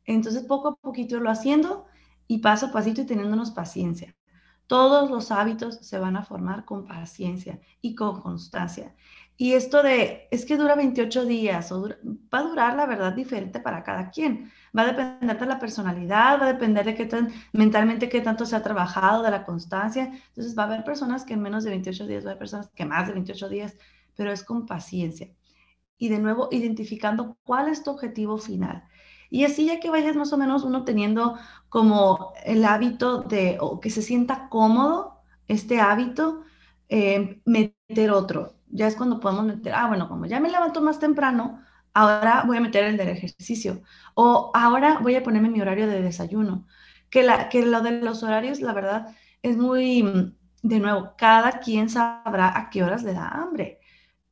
[0.05, 1.87] Entonces, poco a poquito lo haciendo
[2.27, 4.15] y paso a pasito y teniéndonos paciencia.
[4.67, 8.95] Todos los hábitos se van a formar con paciencia y con constancia.
[9.41, 13.59] Y esto de, es que dura 28 días, o va a durar la verdad diferente
[13.59, 14.53] para cada quien.
[14.77, 18.45] Va a depender de la personalidad, va a depender de qué tan mentalmente qué tanto
[18.45, 20.13] se ha trabajado, de la constancia.
[20.29, 22.69] Entonces va a haber personas que en menos de 28 días, va a haber personas
[22.75, 23.79] que más de 28 días,
[24.15, 25.31] pero es con paciencia.
[25.97, 28.85] Y de nuevo, identificando cuál es tu objetivo final.
[29.31, 31.39] Y así ya que vayas más o menos uno teniendo
[31.71, 36.43] como el hábito de, o que se sienta cómodo este hábito,
[36.91, 38.60] eh, meter otro.
[38.71, 41.63] Ya es cuando podemos meter, ah, bueno, como ya me levanto más temprano,
[41.95, 43.83] ahora voy a meter el del ejercicio
[44.15, 46.67] o ahora voy a ponerme mi horario de desayuno.
[47.11, 51.89] Que, la, que lo de los horarios, la verdad, es muy, de nuevo, cada quien
[51.91, 53.81] sabrá a qué horas le da hambre.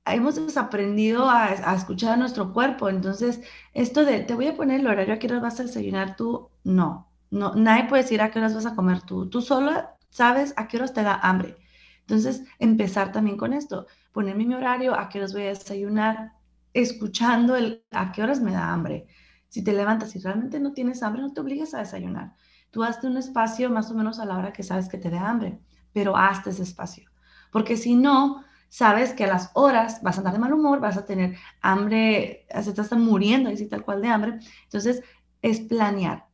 [0.07, 3.41] Hemos desaprendido a, a escuchar a nuestro cuerpo, entonces
[3.75, 6.51] esto de te voy a poner el horario a qué horas vas a desayunar tú,
[6.65, 9.73] no, no, nadie puede decir a qué horas vas a comer tú, tú solo
[10.11, 11.57] sabes a qué horas te da hambre.
[12.01, 16.33] Entonces, empezar también con esto, ponerme mi horario, a qué horas voy a desayunar,
[16.73, 19.07] escuchando el a qué horas me da hambre.
[19.49, 22.35] Si te levantas y realmente no tienes hambre, no te obligues a desayunar.
[22.71, 25.29] Tú hazte un espacio más o menos a la hora que sabes que te da
[25.29, 25.61] hambre,
[25.93, 27.11] pero hazte ese espacio.
[27.51, 30.99] Porque si no, sabes que a las horas vas a andar de mal humor, vas
[30.99, 34.39] a tener hambre, se te están muriendo, así tal cual de hambre.
[34.65, 35.03] Entonces,
[35.43, 36.27] es planear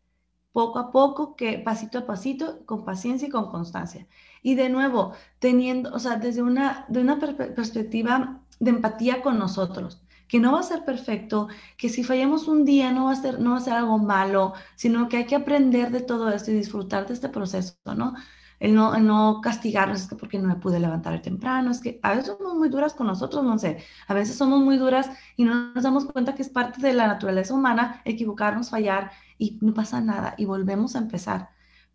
[0.52, 4.06] poco a poco, que pasito a pasito, con paciencia y con constancia.
[4.44, 10.04] Y de nuevo, teniendo, o sea, desde una, de una perspectiva de empatía con nosotros
[10.28, 13.40] que no va a ser perfecto, que si fallamos un día no va a ser,
[13.40, 16.54] no va a ser algo malo, sino que hay que aprender de todo esto y
[16.54, 18.14] disfrutar de este proceso, ¿no?
[18.60, 22.10] El no, no castigarnos, es que porque no me pude levantar temprano, es que a
[22.10, 25.72] veces somos muy duras con nosotros, no sé, a veces somos muy duras y no
[25.74, 30.00] nos damos cuenta que es parte de la naturaleza humana equivocarnos, fallar y no pasa
[30.00, 31.50] nada y volvemos a empezar.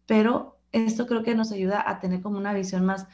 [0.06, 3.08] Pero esto creo que nos ayuda a tener como una visión más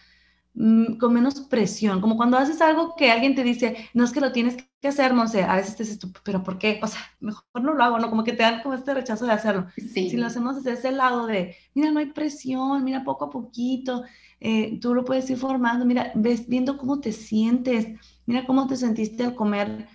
[0.58, 4.22] Mm, con menos presión, como cuando haces algo que alguien te dice, no es que
[4.22, 6.80] lo tienes que hacer, no sé, a veces te dices tú, pero ¿por qué?
[6.82, 8.10] O sea, mejor no lo hago, ¿no?
[8.10, 9.68] Como que te dan como este rechazo de hacerlo.
[9.76, 14.06] Si lo hacemos desde ese lado de, mira, no hay presión, mira poco a poquito,
[14.40, 17.88] eh, tú lo puedes ir formando, mira, ves, viendo cómo te sientes,
[18.26, 19.88] mira cómo te sentiste al comer,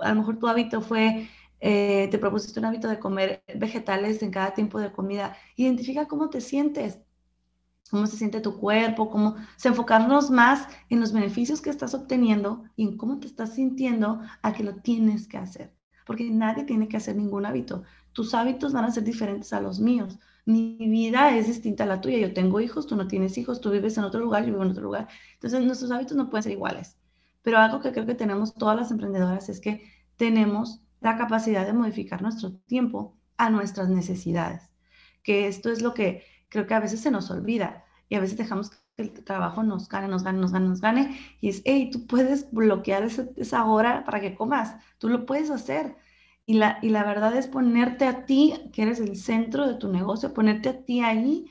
[0.00, 1.28] a lo mejor tu hábito fue
[1.60, 5.36] eh, te propusiste un hábito de comer vegetales en cada tiempo de comida.
[5.56, 6.98] Identifica cómo te sientes
[7.90, 12.64] cómo se siente tu cuerpo, cómo se enfocarnos más en los beneficios que estás obteniendo
[12.76, 15.72] y en cómo te estás sintiendo a que lo tienes que hacer.
[16.04, 17.82] Porque nadie tiene que hacer ningún hábito.
[18.12, 20.18] Tus hábitos van a ser diferentes a los míos.
[20.44, 22.18] Mi vida es distinta a la tuya.
[22.18, 24.70] Yo tengo hijos, tú no tienes hijos, tú vives en otro lugar, yo vivo en
[24.70, 25.08] otro lugar.
[25.34, 26.96] Entonces nuestros hábitos no pueden ser iguales.
[27.42, 29.82] Pero algo que creo que tenemos todas las emprendedoras es que
[30.16, 34.70] tenemos la capacidad de modificar nuestro tiempo a nuestras necesidades.
[35.22, 38.36] Que esto es lo que creo que a veces se nos olvida y a veces
[38.36, 41.18] dejamos que el trabajo nos gane, nos gane, nos gane, nos gane.
[41.40, 45.96] Y es, hey, tú puedes bloquear esa hora para que comas, tú lo puedes hacer.
[46.46, 49.88] Y la, y la verdad es ponerte a ti, que eres el centro de tu
[49.88, 51.46] negocio, ponerte a ti ahí.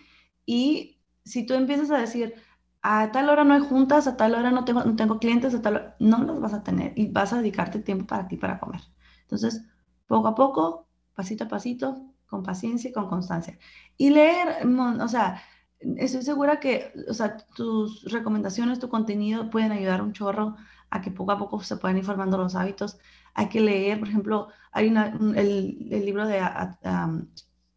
[0.45, 2.35] Y si tú empiezas a decir,
[2.81, 5.61] a tal hora no hay juntas, a tal hora no tengo, no tengo clientes, a
[5.61, 8.59] tal hora, no los vas a tener y vas a dedicarte tiempo para ti para
[8.59, 8.81] comer.
[9.25, 9.63] Entonces,
[10.07, 13.57] poco a poco, pasito a pasito, con paciencia y con constancia.
[13.97, 15.41] Y leer, o sea,
[15.79, 20.55] estoy segura que, o sea, tus recomendaciones, tu contenido pueden ayudar un chorro
[20.89, 22.97] a que poco a poco se puedan ir formando los hábitos.
[23.33, 26.41] Hay que leer, por ejemplo, hay una, el, libro de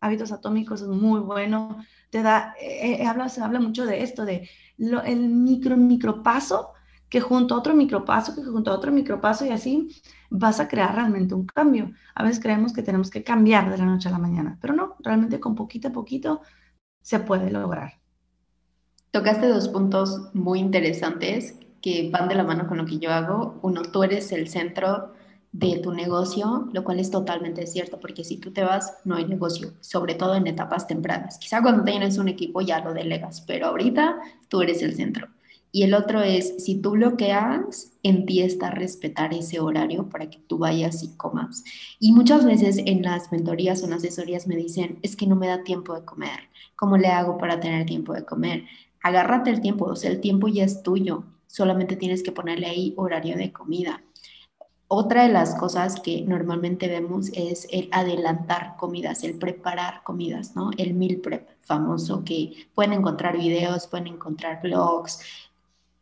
[0.01, 1.79] hábitos atómicos es muy bueno.
[2.11, 6.73] Te da, eh, eh, habla, se habla mucho de esto, de el micro, micro paso
[7.09, 9.89] que junto a otro micropaso, que junto a otro micropaso y así
[10.31, 11.93] vas a crear realmente un cambio.
[12.15, 14.97] A veces creemos que tenemos que cambiar de la noche a la mañana, pero no,
[15.01, 16.43] realmente con poquito a poquito
[17.01, 17.95] se puede lograr.
[19.11, 23.59] Tocaste dos puntos muy interesantes que van de la mano con lo que yo hago.
[23.63, 25.15] Uno, tú eres el centro
[25.53, 29.25] de tu negocio, lo cual es totalmente cierto, porque si tú te vas, no hay
[29.25, 31.39] negocio, sobre todo en etapas tempranas.
[31.39, 34.19] Quizá cuando tienes un equipo ya lo delegas, pero ahorita
[34.49, 35.29] tú eres el centro.
[35.71, 40.59] Y el otro es, si tú bloqueas, empieza a respetar ese horario para que tú
[40.59, 41.63] vayas y comas.
[42.01, 45.49] Y muchas veces en las mentorías o en asesorías me dicen, es que no me
[45.49, 46.49] da tiempo de comer.
[46.75, 48.65] ¿Cómo le hago para tener tiempo de comer?
[49.03, 51.25] Agárrate el tiempo, o sea, el tiempo ya es tuyo.
[51.47, 54.03] Solamente tienes que ponerle ahí horario de comida.
[54.91, 60.71] Otra de las cosas que normalmente vemos es el adelantar comidas, el preparar comidas, ¿no?
[60.79, 65.21] El meal prep famoso que pueden encontrar videos, pueden encontrar blogs,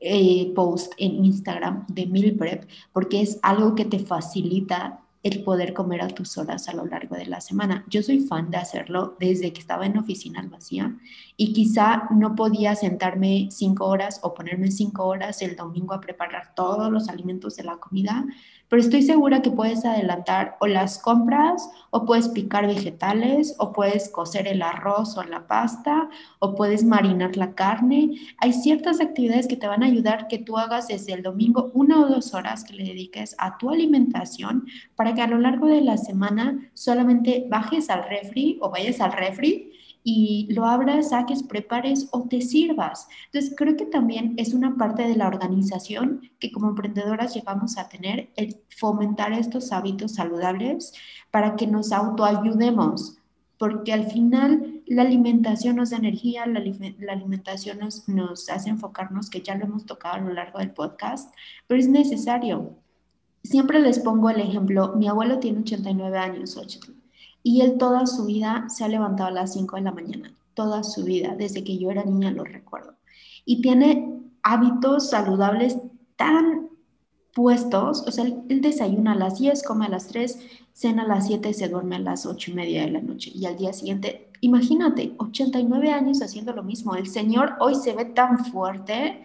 [0.01, 5.75] eh, post en Instagram de meal prep porque es algo que te facilita el poder
[5.75, 7.85] comer a tus horas a lo largo de la semana.
[7.89, 10.97] Yo soy fan de hacerlo desde que estaba en oficina al vacía
[11.37, 16.55] y quizá no podía sentarme cinco horas o ponerme cinco horas el domingo a preparar
[16.55, 18.25] todos los alimentos de la comida,
[18.69, 24.09] pero estoy segura que puedes adelantar o las compras o puedes picar vegetales o puedes
[24.09, 26.09] cocer el arroz o la pasta
[26.41, 28.11] o puedes marinar la carne.
[28.39, 32.01] Hay ciertas actividades que te van a ayudar que tú hagas desde el domingo una
[32.01, 35.81] o dos horas que le dediques a tu alimentación para que a lo largo de
[35.81, 39.76] la semana solamente bajes al refri o vayas al refri
[40.09, 43.09] y lo abras, saques, prepares o te sirvas.
[43.27, 47.89] Entonces, creo que también es una parte de la organización que como emprendedoras llegamos a
[47.89, 50.95] tener, el fomentar estos hábitos saludables
[51.33, 53.19] para que nos autoayudemos,
[53.59, 56.61] porque al final la alimentación nos da energía, la,
[57.11, 61.35] alimentación nos, nos hace enfocarnos, que ya lo hemos tocado a lo largo del podcast,
[61.67, 62.77] pero es necesario.
[63.43, 66.57] Siempre les pongo el ejemplo, mi abuelo tiene 89 años,
[67.47, 70.83] y él toda su vida se ha levantado a las 5 de la mañana, toda
[70.83, 72.95] su vida, desde que yo era niña lo recuerdo.
[73.45, 75.79] Y tiene hábitos saludables
[76.17, 76.71] tan
[77.33, 80.41] puestos, o sea, él, desayuna a las 10, come a las 3,
[80.73, 83.31] cena a las 7, se duerme a las 8 y media de la noche.
[83.33, 86.97] Y al día siguiente, imagínate, 89 años haciendo lo mismo.
[86.97, 89.25] El Señor hoy se ve tan fuerte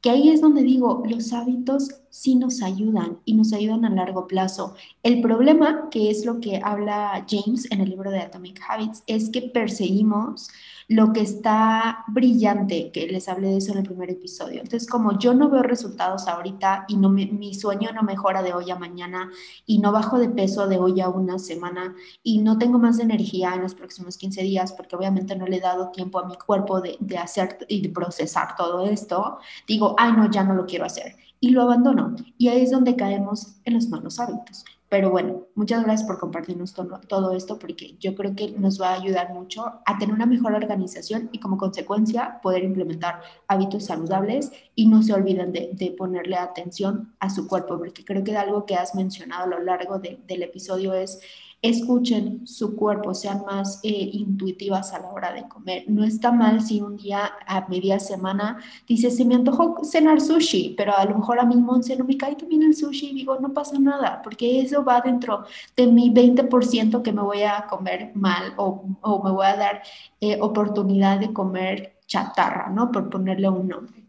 [0.00, 4.26] que ahí es donde digo, los hábitos sí nos ayudan y nos ayudan a largo
[4.26, 4.74] plazo.
[5.02, 9.30] El problema, que es lo que habla James en el libro de Atomic Habits, es
[9.30, 10.48] que perseguimos
[10.88, 14.60] lo que está brillante, que les hablé de eso en el primer episodio.
[14.60, 18.70] Entonces, como yo no veo resultados ahorita y no mi sueño no mejora de hoy
[18.70, 19.30] a mañana
[19.66, 23.54] y no bajo de peso de hoy a una semana y no tengo más energía
[23.54, 26.80] en los próximos 15 días porque obviamente no le he dado tiempo a mi cuerpo
[26.80, 30.84] de, de hacer y de procesar todo esto, digo, ay, no, ya no lo quiero
[30.84, 32.14] hacer y lo abandono.
[32.38, 34.64] Y ahí es donde caemos en los malos hábitos.
[34.88, 39.00] Pero bueno, muchas gracias por compartirnos todo, esto porque yo creo que nos va a
[39.00, 44.86] ayudar mucho a tener una mejor organización y como consecuencia poder implementar hábitos saludables y
[44.86, 48.94] no se olviden de, ponerle atención a su cuerpo porque creo que algo que has
[48.94, 51.20] mencionado a lo largo del episodio es
[51.68, 55.84] escuchen su cuerpo, sean más eh, intuitivas a la hora de comer.
[55.88, 60.74] No está mal si un día a media semana dices, se me antojó cenar sushi,
[60.76, 63.38] pero a lo mejor a mí, Monse, no me cae también el sushi y digo,
[63.38, 65.44] no pasa nada, porque eso va dentro
[65.76, 68.84] de mi 20% que me voy a comer mal o,
[69.24, 69.82] me voy a dar
[70.20, 72.90] eh, oportunidad de comer chatarra, ¿no?
[72.92, 74.05] Por ponerle un nombre.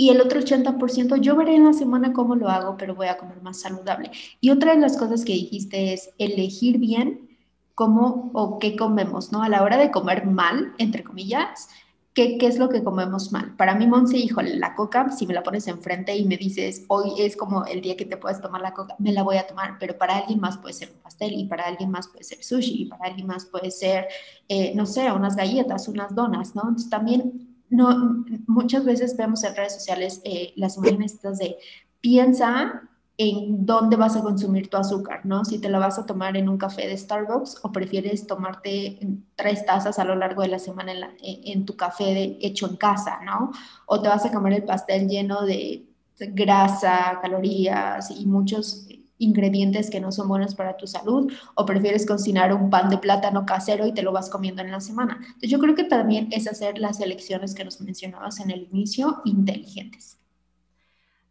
[0.00, 3.18] Y el otro 80% yo veré en la semana cómo lo hago, pero voy a
[3.18, 4.12] comer más saludable.
[4.40, 7.36] Y otra de las cosas que dijiste es elegir bien
[7.74, 9.42] cómo o qué comemos, ¿no?
[9.42, 11.68] A la hora de comer mal, entre comillas,
[12.14, 13.56] ¿qué, qué es lo que comemos mal?
[13.56, 17.14] Para mí, Monse, híjole, la coca, si me la pones enfrente y me dices, hoy
[17.18, 19.78] es como el día que te puedes tomar la coca, me la voy a tomar,
[19.80, 22.82] pero para alguien más puede ser un pastel y para alguien más puede ser sushi
[22.82, 24.06] y para alguien más puede ser,
[24.48, 26.62] eh, no sé, unas galletas, unas donas, ¿no?
[26.62, 31.56] Entonces también no, muchas veces vemos en redes sociales eh, las imágenes de
[32.00, 35.44] piensa en dónde vas a consumir tu azúcar, ¿no?
[35.44, 39.00] Si te la vas a tomar en un café de Starbucks o prefieres tomarte
[39.34, 43.50] tres tazas a lo largo de la semana en, tu café hecho en casa, ¿no?
[43.86, 45.84] O te vas a comer el pastel lleno de
[46.16, 48.86] grasa, calorías y muchos
[49.18, 53.44] ingredientes que no son buenos para tu salud o prefieres cocinar un pan de plátano
[53.44, 55.18] casero y te lo vas comiendo en la semana.
[55.20, 59.20] Entonces yo creo que también es hacer las elecciones que nos mencionabas en el inicio
[59.24, 60.18] inteligentes.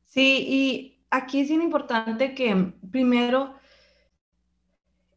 [0.06, 3.54] Sí, y aquí es bien importante que primero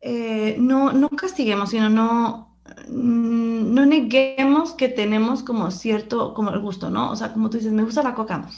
[0.00, 6.60] eh, no, no castiguemos, sino no, mm, no neguemos que tenemos como cierto, como el
[6.60, 7.10] gusto, ¿no?
[7.10, 8.48] O sea, como tú dices, me gusta la coca.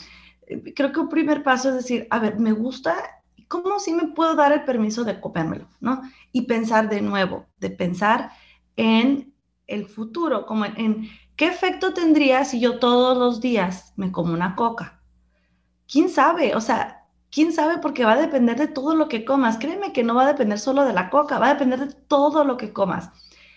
[0.47, 4.07] Eh, creo que un primer paso es decir, a ver, me gusta ¿cómo sí me
[4.07, 5.67] puedo dar el permiso de comérmelo?
[5.79, 6.01] ¿no?
[6.31, 8.31] Y pensar de nuevo, de pensar
[8.75, 9.33] en
[9.67, 14.55] el futuro, como en, qué efecto tendría si yo todos los días me como una
[14.55, 15.01] coca.
[15.87, 16.55] ¿Quién sabe?
[16.55, 17.79] O sea, ¿quién sabe?
[17.79, 19.57] Porque va a depender de todo lo que comas.
[19.57, 22.43] Créeme que no va a depender solo de la coca, va a depender de todo
[22.43, 23.09] lo que comas.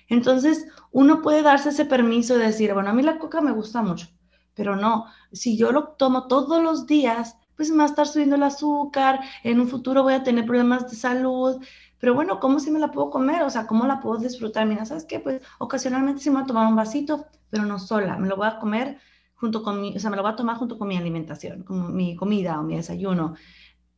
[0.09, 3.83] Entonces, uno puede darse ese permiso de decir, bueno, a mí la coca me gusta
[3.83, 4.09] mucho,
[4.55, 8.37] pero no, si yo lo tomo todos los días, pues me va a estar subiendo
[8.37, 11.63] el azúcar, en un futuro voy a tener problemas de salud,
[11.99, 13.43] pero bueno, ¿cómo si me la puedo comer?
[13.43, 14.67] O sea, ¿cómo la puedo disfrutar?
[14.67, 15.21] Mira, ¿sabes qué?
[15.21, 18.47] Pues ocasionalmente sí me voy a tomar un vasito, pero no sola, me lo voy
[18.47, 18.99] a comer
[19.35, 21.89] junto con mi, o sea, me lo voy a tomar junto con mi alimentación, como
[21.89, 23.35] mi comida o mi desayuno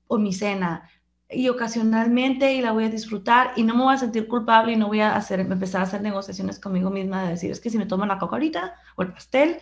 [0.07, 0.89] o mi cena.
[1.31, 4.77] Y ocasionalmente y la voy a disfrutar y no me voy a sentir culpable y
[4.77, 7.79] no voy a hacer, empezar a hacer negociaciones conmigo misma de decir, es que si
[7.79, 9.59] me tomo la coca ahorita o el pastel,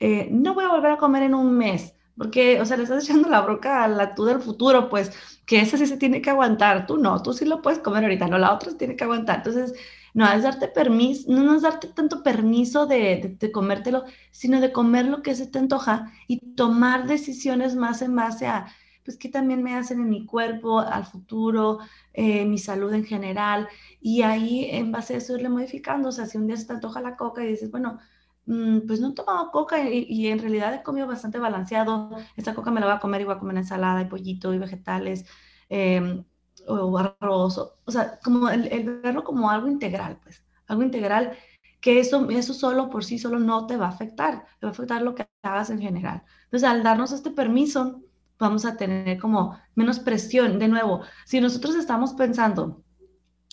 [0.00, 3.04] eh, no voy a volver a comer en un mes porque, o sea, le estás
[3.04, 5.12] echando la broca a la tú del futuro, pues,
[5.46, 8.28] que esa sí se tiene que aguantar, tú no, tú sí lo puedes comer ahorita,
[8.28, 9.38] no, la otra se tiene que aguantar.
[9.38, 9.74] Entonces,
[10.14, 15.06] no es darte permiso, no es darte tanto permiso de, de, comértelo, sino de comer
[15.06, 18.66] lo que se te antoja y tomar decisiones más en base a,
[19.04, 21.78] pues, qué también me hacen en mi cuerpo, al futuro,
[22.12, 23.68] eh, mi salud en general.
[24.00, 26.08] Y ahí, en base a eso, irle modificando.
[26.10, 27.98] O sea, si un día se te antoja la coca y dices, bueno,
[28.44, 32.10] pues no he tomado coca y, en realidad he comido bastante balanceado.
[32.36, 34.58] Esta coca me la voy a comer y voy a comer ensalada y pollito y
[34.58, 35.24] vegetales
[35.68, 36.24] em,
[36.66, 37.58] o arroz.
[37.58, 41.36] O, sea, como el, verlo como algo integral, pues, algo integral
[41.80, 44.72] que eso, eso solo por sí solo no te va a afectar, te va a
[44.72, 46.22] afectar lo que hagas en general.
[46.44, 48.02] Entonces, al darnos este permiso,
[48.38, 50.58] vamos a tener como menos presión.
[50.58, 52.82] De nuevo, si nosotros estamos pensando,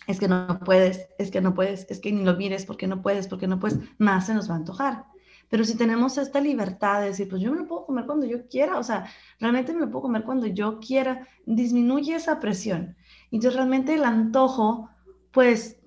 [0.10, 3.04] es que no puedes, es que no puedes, es que ni lo mires porque no
[3.04, 5.06] puedes, porque no puedes, más se nos va a antojar.
[5.50, 8.48] Pero si tenemos esta libertad de decir, pues yo me lo puedo comer cuando yo
[8.48, 9.06] quiera, o sea,
[9.40, 12.96] realmente me lo puedo comer cuando yo quiera, disminuye esa presión.
[13.30, 14.90] Entonces realmente el antojo,
[15.32, 15.78] pues,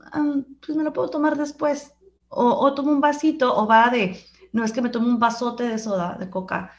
[0.65, 1.93] pues me lo puedo tomar después.
[2.29, 4.17] O, o tomo un vasito o va de,
[4.53, 6.71] no es que me tomo un vasote de soda, de coca.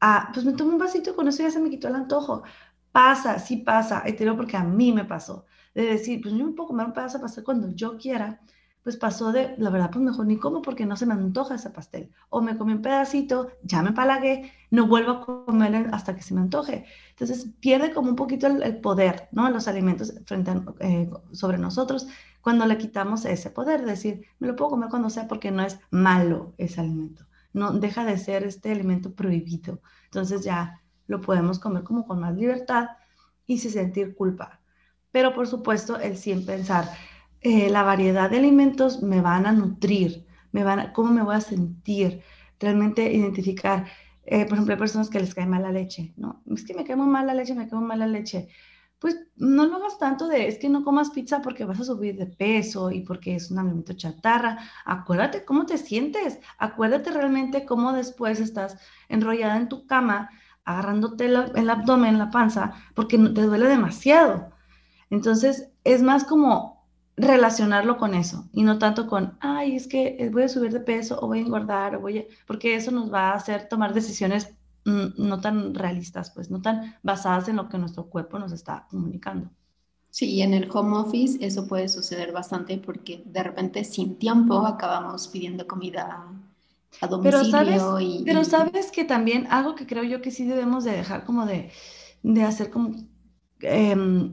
[0.00, 2.42] Ah, pues me tomo un vasito y con eso ya se me quitó el antojo.
[2.90, 5.46] Pasa, sí pasa, y te porque a mí me pasó.
[5.74, 8.40] De decir, pues yo me puedo comer un pedazo de pastel cuando yo quiera,
[8.82, 11.70] pues pasó de, la verdad, pues mejor ni como porque no se me antoja ese
[11.70, 12.10] pastel.
[12.30, 16.34] O me comí un pedacito, ya me palagué, no vuelvo a comer hasta que se
[16.34, 16.84] me antoje.
[17.10, 19.48] Entonces pierde como un poquito el, poder, ¿no?
[19.50, 22.08] Los alimentos frente eh, sobre nosotros
[22.42, 25.78] cuando le quitamos ese poder, decir, me lo puedo comer cuando sea porque no es
[25.90, 27.24] malo ese alimento.
[27.52, 29.80] No deja de ser este alimento prohibido.
[30.06, 32.88] Entonces ya lo podemos comer como con más libertad
[33.46, 34.61] y sin sentir culpa.
[35.12, 36.90] Pero por supuesto, el sin pensar,
[37.40, 41.36] eh, la variedad de alimentos me van a nutrir, me van a, cómo me voy
[41.36, 42.22] a sentir,
[42.58, 43.86] realmente identificar.
[44.24, 46.42] Eh, por ejemplo, hay personas que les cae mal la leche, ¿no?
[46.54, 48.48] Es que me cae mal la leche, me cae mal la leche.
[49.00, 52.16] Pues no lo hagas tanto de, es que no comas pizza porque vas a subir
[52.16, 54.58] de peso y porque es un alimento chatarra.
[54.84, 58.76] Acuérdate cómo te sientes, acuérdate realmente cómo después estás
[59.08, 60.30] enrollada en tu cama,
[60.64, 64.51] agarrándote el abdomen, la panza, porque te duele demasiado.
[65.12, 66.86] Entonces, es más como
[67.18, 70.80] relacionarlo con eso y no tanto con, ay, es que eh, voy a subir de
[70.80, 73.92] peso o voy a engordar o voy a, porque eso nos va a hacer tomar
[73.92, 74.48] decisiones
[74.86, 78.86] mm, no tan realistas, pues no tan basadas en lo que nuestro cuerpo nos está
[78.90, 79.50] comunicando.
[80.08, 85.28] Sí, en el home office eso puede suceder bastante porque de repente sin tiempo acabamos
[85.28, 86.26] pidiendo comida
[87.02, 87.50] a domicilio.
[87.52, 91.26] Pero sabes, pero sabes que también algo que creo yo que sí debemos de dejar
[91.26, 91.70] como de,
[92.22, 92.94] de hacer como,
[93.60, 94.32] em,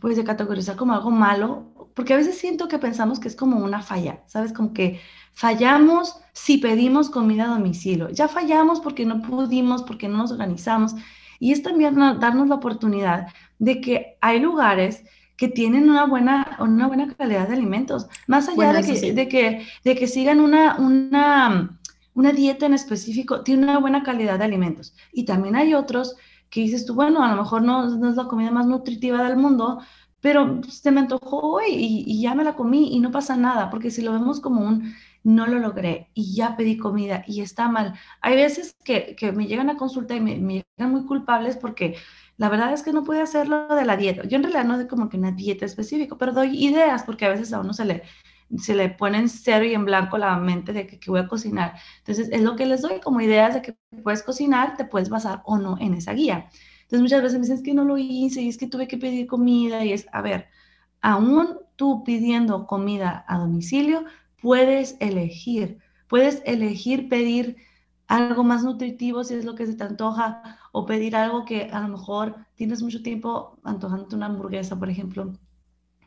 [0.00, 1.68] pues de categorizar como algo malo
[1.98, 4.52] porque a veces siento que pensamos que es como una falla, ¿sabes?
[4.52, 5.00] Como que
[5.32, 10.94] fallamos si pedimos comida a domicilio, ya fallamos porque no pudimos, porque no nos organizamos,
[11.40, 13.26] y es también darnos la oportunidad
[13.58, 15.02] de que hay lugares
[15.36, 19.66] que tienen una buena, una buena calidad de alimentos, más allá de, que, de, que,
[19.82, 21.80] de que sigan una, una,
[22.14, 24.94] una dieta en específico, tiene una buena calidad de alimentos.
[25.12, 26.14] Y también hay otros
[26.50, 29.80] que dices tú, bueno, a lo mejor no, es la comida más nutritiva del mundo,
[30.20, 33.90] pero se me antojó y, y, ya me la comí y no pasa nada, porque
[33.90, 34.94] si lo vemos como un
[35.24, 37.94] no lo logré y ya pedí comida y está mal.
[38.20, 41.96] Hay veces que, que me llegan a consulta y me, me, llegan muy culpables porque
[42.36, 44.24] la verdad es que no pude hacerlo de la dieta.
[44.24, 47.30] Yo en realidad no doy como que una dieta específica, pero doy ideas porque a
[47.30, 48.02] veces a uno se le,
[48.56, 51.28] se le pone en cero y en blanco la mente de que, que voy a
[51.28, 51.74] cocinar.
[51.98, 55.42] Entonces es lo que les doy como ideas de que puedes cocinar, te puedes basar
[55.44, 56.48] o no en esa guía.
[56.82, 58.96] Entonces muchas veces me dicen, es que no lo hice y es que tuve que
[58.96, 60.46] pedir comida y es, a ver,
[61.02, 64.04] aún tú pidiendo comida a domicilio,
[64.40, 65.78] puedes elegir,
[66.08, 67.56] puedes elegir pedir
[68.06, 71.80] algo más nutritivo si es lo que se te antoja o pedir algo que a
[71.80, 75.34] lo mejor tienes mucho tiempo antojándote una hamburguesa, por ejemplo.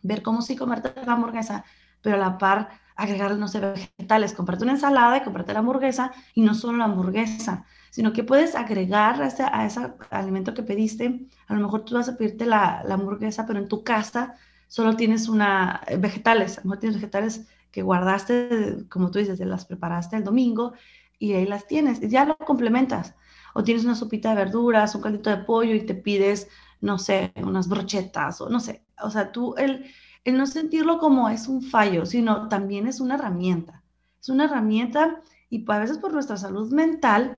[0.02, 1.64] Ver cómo sí comerte la hamburguesa,
[2.02, 6.12] pero a la par agregar, no sé, vegetales, comprarte una ensalada y comprarte la hamburguesa
[6.36, 10.64] y no solo la hamburguesa sino que puedes agregar a ese, a ese alimento que
[10.64, 11.28] pediste.
[11.48, 14.36] A lo mejor tú vas a pedirte la, la hamburguesa, pero en tu casa
[14.68, 19.40] solo tienes una, eh, vegetales, a lo mejor tienes vegetales que guardaste, como tú dices,
[19.42, 20.74] las preparaste el domingo
[21.20, 23.14] y ahí las tienes, y ya lo complementas.
[23.54, 26.48] O tienes una sopita de verduras, un caldito de pollo y te pides,
[26.80, 28.86] no sé, unas brochetas o no sé.
[29.04, 29.92] O sea, tú, el,
[30.24, 33.84] el no sentirlo como es un fallo, sino también es una herramienta.
[34.20, 37.36] Es una herramienta y a veces por nuestra salud mental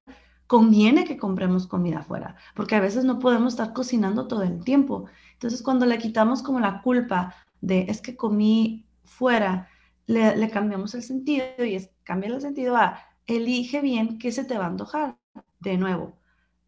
[0.47, 5.05] conviene que compremos comida afuera, porque a veces no podemos estar cocinando todo el tiempo.
[5.33, 9.69] Entonces, cuando le quitamos como la culpa de es que comí fuera,
[10.05, 14.57] le, cambiamos el sentido y es cambiar el sentido a elige bien qué se te
[14.57, 15.17] va a antojar.
[15.59, 16.17] De nuevo,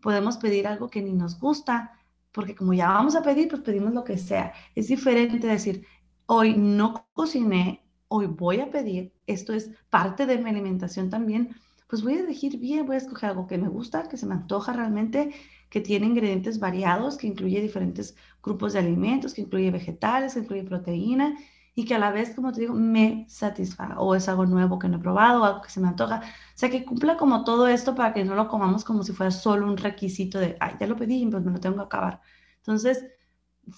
[0.02, 2.00] podemos pedir algo que ni nos gusta,
[2.32, 4.54] porque como ya vamos a pedir, pues pedimos lo que sea.
[4.74, 5.86] Es diferente decir,
[6.28, 11.56] hoy no cociné, hoy voy a pedir, esto es parte de mi alimentación también,
[11.88, 14.34] pues voy a elegir bien, voy a escoger algo que me gusta, que se me
[14.34, 15.32] antoja realmente,
[15.70, 20.64] que tiene ingredientes variados, que incluye diferentes grupos de alimentos, que incluye vegetales, que incluye
[20.64, 21.36] proteína
[21.76, 24.88] y que a la vez, como te digo, me satisfaga o es algo nuevo que
[24.88, 26.22] no he probado, algo que se me antoja.
[26.22, 29.32] O sea, que cumpla como todo esto para que no lo comamos como si fuera
[29.32, 32.22] solo un requisito de, ay, ya lo pedí, pues me lo tengo que acabar.
[32.58, 33.04] Entonces,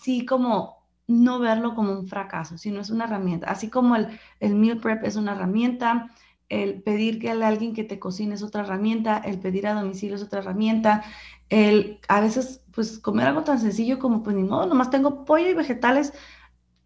[0.02, 0.77] sí, como
[1.08, 3.50] no verlo como un fracaso, sino es una herramienta.
[3.50, 6.12] Así como el, el meal prep es una herramienta,
[6.50, 10.16] el pedir que a alguien que te cocine es otra herramienta, el pedir a domicilio
[10.16, 11.04] es otra herramienta,
[11.50, 15.50] el a veces pues comer algo tan sencillo como pues ni modo, nomás tengo pollo
[15.50, 16.14] y vegetales,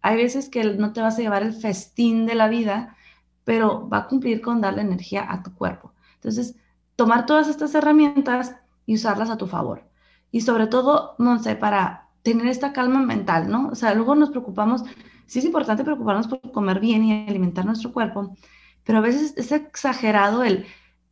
[0.02, 2.96] hay veces que no te vas a llevar el festín de la vida,
[3.44, 5.92] pero va a cumplir con darle energía a tu cuerpo.
[6.14, 6.56] Entonces,
[6.96, 8.56] tomar todas estas herramientas
[8.86, 9.84] y usarlas a tu favor.
[10.30, 13.68] Y sobre todo, sé, para tener esta calma mental, ¿no?
[13.68, 14.82] O sea, luego nos preocupamos,
[15.26, 18.36] sí es importante preocuparnos por comer bien y alimentar nuestro cuerpo,
[18.84, 20.66] pero a veces es exagerado el,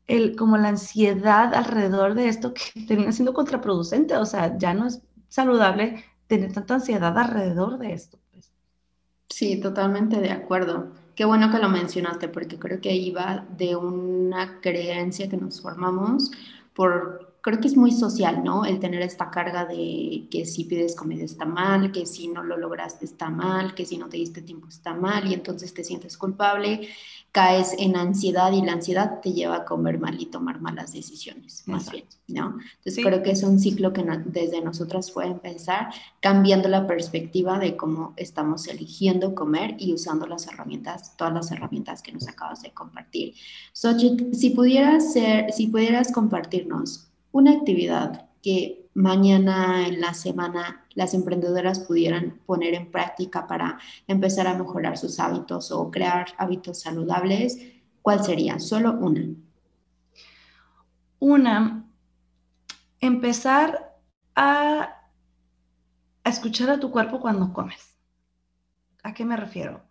[0.07, 4.87] el como la ansiedad alrededor de esto que termina siendo contraproducente, o sea, ya no
[4.87, 8.19] es saludable tener tanta ansiedad alrededor de esto.
[8.33, 8.53] Pues.
[9.29, 10.93] Sí, totalmente de acuerdo.
[11.15, 16.31] Qué bueno que lo mencionaste porque creo que va de una creencia que nos formamos
[16.75, 18.65] por creo que es muy social, ¿no?
[18.65, 22.57] El tener esta carga de que si pides comida está mal, que si no lo
[22.57, 26.17] lograste está mal, que si no te diste tiempo está mal y entonces te sientes
[26.17, 26.89] culpable,
[27.33, 31.63] caes en ansiedad y la ansiedad te lleva a comer mal y tomar malas decisiones,
[31.67, 32.59] más bien, ¿no?
[32.79, 37.77] Entonces creo que es un ciclo que desde nosotras puede empezar cambiando la perspectiva de
[37.77, 42.73] cómo estamos eligiendo comer y usando las herramientas, todas las herramientas que nos acabas de
[42.73, 43.35] compartir.
[43.73, 51.15] Xochitl, si pudieras ser, si pudieras compartirnos una actividad que mañana en la semana las
[51.15, 57.59] emprendedoras pudieran poner en práctica para empezar a mejorar sus hábitos o crear hábitos saludables,
[58.03, 58.59] ¿cuál sería?
[58.59, 59.29] Solo una.
[61.19, 61.85] Una,
[63.01, 63.97] empezar
[64.35, 64.97] a,
[66.25, 67.97] escuchar a tu cuerpo cuando comes.
[69.03, 69.83] ¿A qué me refiero?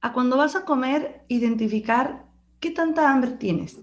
[0.00, 2.26] A cuando vas a comer, identificar
[2.60, 3.78] qué tanta hambre tienes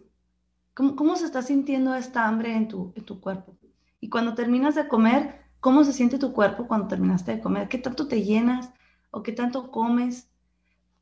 [0.74, 3.56] ¿Cómo, se está sintiendo esta hambre en tu, en tu cuerpo?
[4.00, 7.68] Y cuando terminas de comer, ¿cómo se siente tu cuerpo cuando terminaste de comer?
[7.68, 8.72] ¿Qué tanto te llenas
[9.12, 10.30] o qué tanto comes?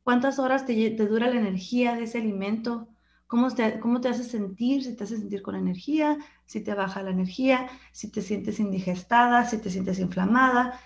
[0.04, 2.90] ¿Cuántas horas te, te dura la energía de ese alimento?
[3.28, 4.84] ¿Cómo te, ¿Cómo te hace sentir?
[4.84, 9.46] Si te hace sentir con energía, si te baja la energía, si te sientes indigestada,
[9.46, 10.82] si te sientes inflamada.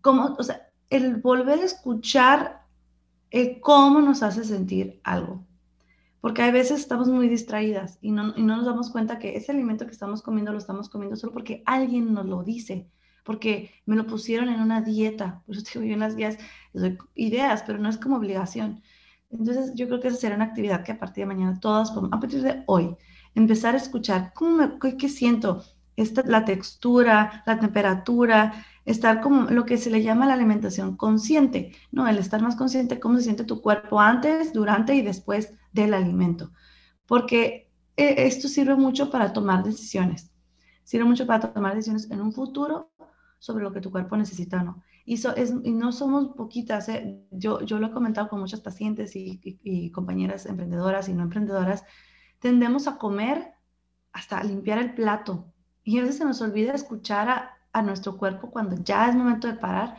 [0.00, 2.62] ¿Cómo, o sea, el volver a escuchar
[3.30, 5.44] el cómo nos hace sentir algo
[6.20, 9.52] porque a veces estamos muy distraídas y no, y no nos damos cuenta que ese
[9.52, 12.86] alimento que estamos comiendo lo estamos comiendo solo porque alguien nos lo dice,
[13.24, 15.42] porque me lo pusieron en una dieta.
[15.46, 16.36] Por eso te digo, en las guías
[17.14, 18.82] ideas, pero no es como obligación.
[19.30, 22.20] Entonces, yo creo que esa será una actividad que a partir de mañana todas, a
[22.20, 22.96] partir de hoy,
[23.34, 25.62] empezar a escuchar cómo me, qué, siento,
[25.96, 31.72] esta, la textura, la temperatura, estar como lo que se le llama la alimentación consciente,
[31.92, 32.08] ¿no?
[32.08, 36.52] El estar más consciente cómo se siente tu cuerpo antes, durante y después del alimento.
[37.06, 40.30] Porque eh, esto sirve mucho para tomar decisiones.
[40.84, 42.90] Sirve mucho para tomar decisiones en un futuro
[43.38, 44.82] sobre lo que tu cuerpo necesita o no.
[45.04, 45.16] Y
[45.72, 46.88] no somos poquitas.
[46.88, 47.24] ¿eh?
[47.30, 51.84] Yo, yo lo he comentado con muchas pacientes y, y, compañeras emprendedoras y no emprendedoras.
[52.38, 53.54] Tendemos a comer
[54.12, 55.52] hasta limpiar el plato.
[55.82, 59.46] Y a veces se nos olvida escuchar a, a nuestro cuerpo cuando ya es momento
[59.48, 59.96] de parar.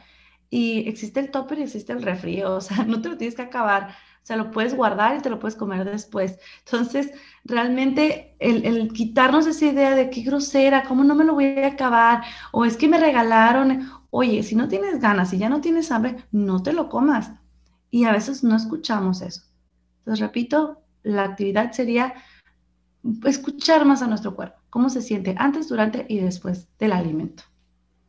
[0.50, 2.56] Y existe el topper y existe el refrío.
[2.56, 5.32] O sea, no te lo tienes que acabar o sea, lo puedes guardar y te
[5.32, 6.38] lo puedes comer después.
[6.66, 7.12] Entonces,
[7.44, 12.24] realmente el, quitarnos esa idea de qué grosera, cómo no me lo voy a acabar,
[12.52, 16.18] o es que me regalaron, oye, si no tienes ganas, y ya no tienes hambre,
[16.32, 17.32] no te lo comas.
[17.90, 19.42] Y a veces no escuchamos eso.
[20.00, 22.14] Entonces, repito, la actividad sería
[23.26, 27.44] escuchar más a nuestro cuerpo, cómo se siente antes, durante y después del alimento.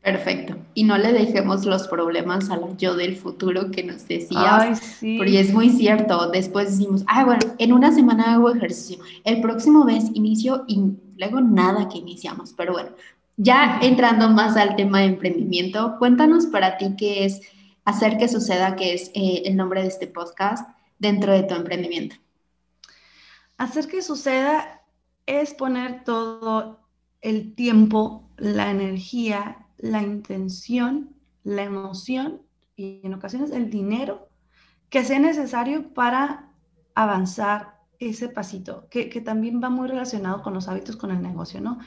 [0.03, 0.57] Perfecto.
[0.75, 4.45] Y no le dejemos los problemas a la yo del futuro que nos decías.
[4.45, 5.17] Ay, sí.
[5.17, 6.29] Porque es muy cierto.
[6.31, 9.03] Después decimos, ah, bueno, en una semana hago ejercicio.
[9.23, 10.81] El próximo mes inicio y
[11.17, 12.53] luego nada que iniciamos.
[12.57, 12.91] Pero bueno,
[13.37, 17.41] ya entrando más al tema de emprendimiento, cuéntanos para ti qué es
[17.85, 22.17] hacer que suceda, que es eh, el nombre de este podcast, dentro de tu emprendimiento.
[23.57, 24.83] Hacer que suceda
[25.27, 26.81] es poner todo
[27.21, 32.43] el tiempo, la energía la intención, la emoción
[32.77, 34.29] y en ocasiones el dinero
[34.89, 36.53] que sea necesario para
[36.95, 41.79] avanzar ese pasito, que, también va muy relacionado con los hábitos, con el negocio, ¿no?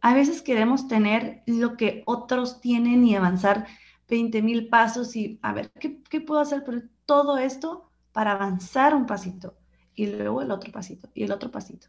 [0.00, 3.66] A veces queremos tener lo que otros tienen y avanzar
[4.08, 8.94] 20 mil pasos y a ver, ¿qué, ¿qué, puedo hacer por todo esto para avanzar
[8.94, 9.56] un pasito?
[9.94, 11.88] Y luego el otro pasito y el otro pasito.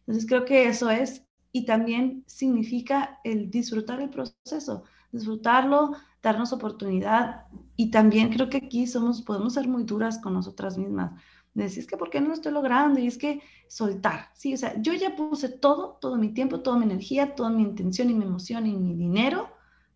[0.00, 4.84] Entonces creo que eso es y también significa el disfrutar el proceso,
[5.14, 5.92] disfrutarlo,
[6.22, 7.46] darnos oportunidad
[7.76, 11.12] y también creo que aquí somos, podemos ser muy duras con nosotras mismas.
[11.54, 12.98] Decir, es que ¿por qué no lo estoy logrando?
[12.98, 16.76] Y es que soltar, sí, o sea, yo ya puse todo, todo mi tiempo, toda
[16.76, 19.50] mi energía, toda mi intención y mi emoción y mi dinero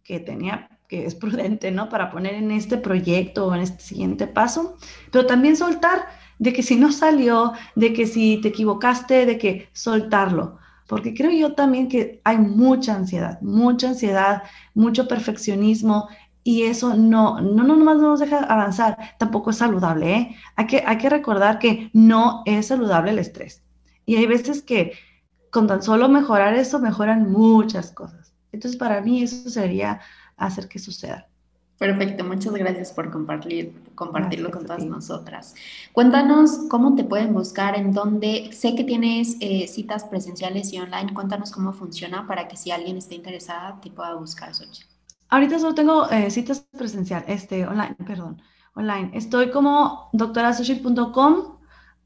[0.04, 1.88] que tenía que es prudente, ¿no?
[1.88, 4.76] Para poner en este proyecto o en este siguiente paso,
[5.10, 6.06] pero también soltar
[6.38, 10.58] de que si no salió, de que si te equivocaste, de que soltarlo.
[10.88, 14.42] Porque creo yo también que hay mucha ansiedad, mucha ansiedad,
[14.74, 16.08] mucho perfeccionismo
[16.42, 20.14] y eso no, no, no nomás no nos deja avanzar, tampoco es saludable.
[20.14, 20.36] ¿eh?
[20.56, 23.62] Hay, que, hay que recordar que no es saludable el estrés.
[24.06, 24.92] Y hay veces que
[25.50, 28.32] con tan solo mejorar eso, mejoran muchas cosas.
[28.52, 30.00] Entonces, para mí eso sería
[30.38, 31.28] hacer que suceda.
[31.78, 35.54] Perfecto, muchas gracias por compartir, compartirlo con todas nosotras.
[35.92, 41.14] Cuéntanos cómo te pueden buscar, en dónde, sé que tienes eh, citas presenciales y online,
[41.14, 44.50] cuéntanos cómo funciona para que si alguien está interesada te pueda buscar.
[45.28, 48.42] Ahorita solo tengo eh, citas presenciales, este, online, perdón,
[48.74, 49.10] online.
[49.14, 51.58] Estoy como doctorasochil.com,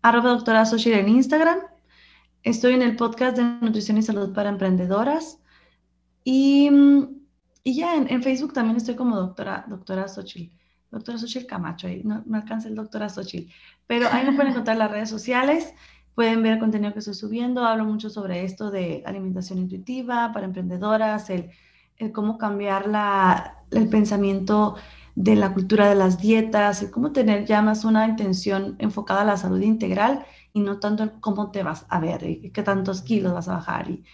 [0.03, 1.59] arroba doctorasochil en Instagram.
[2.43, 5.39] Estoy en el podcast de Nutrición y Salud para Emprendedoras.
[6.25, 7.22] Y mm,
[7.65, 10.55] y ya en, Facebook también estoy como doctora, doctora Xochitl,
[10.91, 13.53] doctora Xochitl Camacho, ahí no me alcanza el doctora Xochitl,
[13.87, 15.73] pero ahí me pueden encontrar las redes sociales,
[16.15, 20.47] pueden ver el contenido que estoy subiendo, hablo mucho sobre esto de alimentación intuitiva para
[20.47, 21.51] emprendedoras, el,
[21.99, 24.77] el cómo cambiar la, el pensamiento
[25.15, 29.25] de la cultura de las dietas, el cómo tener ya más una intención enfocada a
[29.25, 33.03] la salud integral y no tanto en cómo te vas a ver y qué tantos
[33.03, 34.05] kilos vas a bajar y,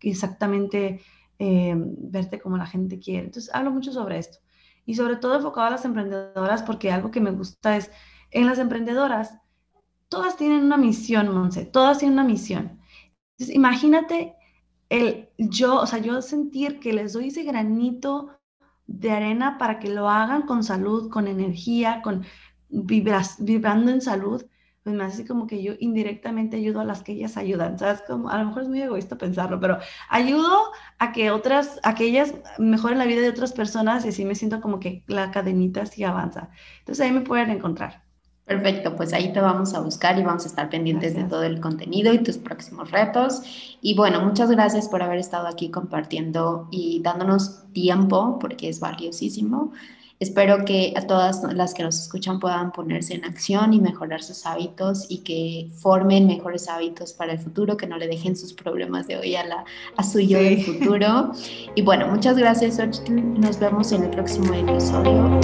[0.00, 1.00] y exactamente
[1.38, 3.26] eh, verte como la gente quiere.
[3.26, 4.38] Entonces, hablo mucho sobre esto.
[4.84, 7.90] Y sobre todo enfocado a las emprendedoras, porque algo que me gusta es,
[8.30, 9.38] en las emprendedoras,
[10.08, 12.80] todas tienen una misión, Monse, todas tienen una misión.
[13.32, 14.34] Entonces, imagínate
[14.88, 18.38] el yo, o sea, yo sentir que les doy ese granito
[18.86, 22.24] de arena para que lo hagan con salud, con energía, con
[22.70, 24.44] vibrando en salud,
[24.88, 28.02] pues me hace como que yo indirectamente ayudo a las que ellas ayudan, ¿sabes?
[28.06, 29.76] Como, a lo mejor es muy egoísta pensarlo, pero
[30.08, 34.24] ayudo a que otras, a que ellas mejoren la vida de otras personas y así
[34.24, 36.48] me siento como que la cadenita sí avanza.
[36.78, 38.02] Entonces ahí me pueden encontrar.
[38.46, 41.60] Perfecto, pues ahí te vamos a buscar y vamos a estar pendientes de todo el
[41.60, 43.42] contenido y tus próximos retos.
[43.82, 49.72] Y bueno, muchas gracias por haber estado aquí compartiendo y dándonos tiempo, porque es valiosísimo.
[50.20, 54.46] Espero que a todas las que nos escuchan puedan ponerse en acción y mejorar sus
[54.46, 59.06] hábitos y que formen mejores hábitos para el futuro, que no le dejen sus problemas
[59.06, 59.64] de hoy a, la,
[59.96, 61.30] a su yo del futuro.
[61.76, 65.38] Y bueno, muchas gracias, Nos vemos en el próximo episodio.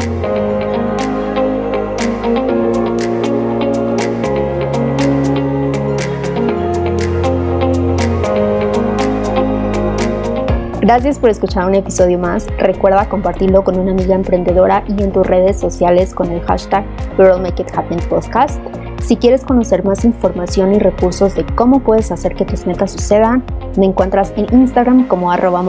[10.84, 12.46] Gracias por escuchar un episodio más.
[12.58, 16.84] Recuerda compartirlo con una amiga emprendedora y en tus redes sociales con el hashtag
[17.16, 18.60] Girl Make It Happen Podcast.
[19.02, 23.42] Si quieres conocer más información y recursos de cómo puedes hacer que tus metas sucedan,
[23.78, 25.64] me encuentras en Instagram como arroba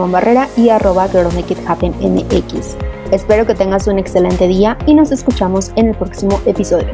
[0.54, 1.94] y arroba Girl Make It Happen.
[3.10, 6.92] Espero que tengas un excelente día y nos escuchamos en el próximo episodio.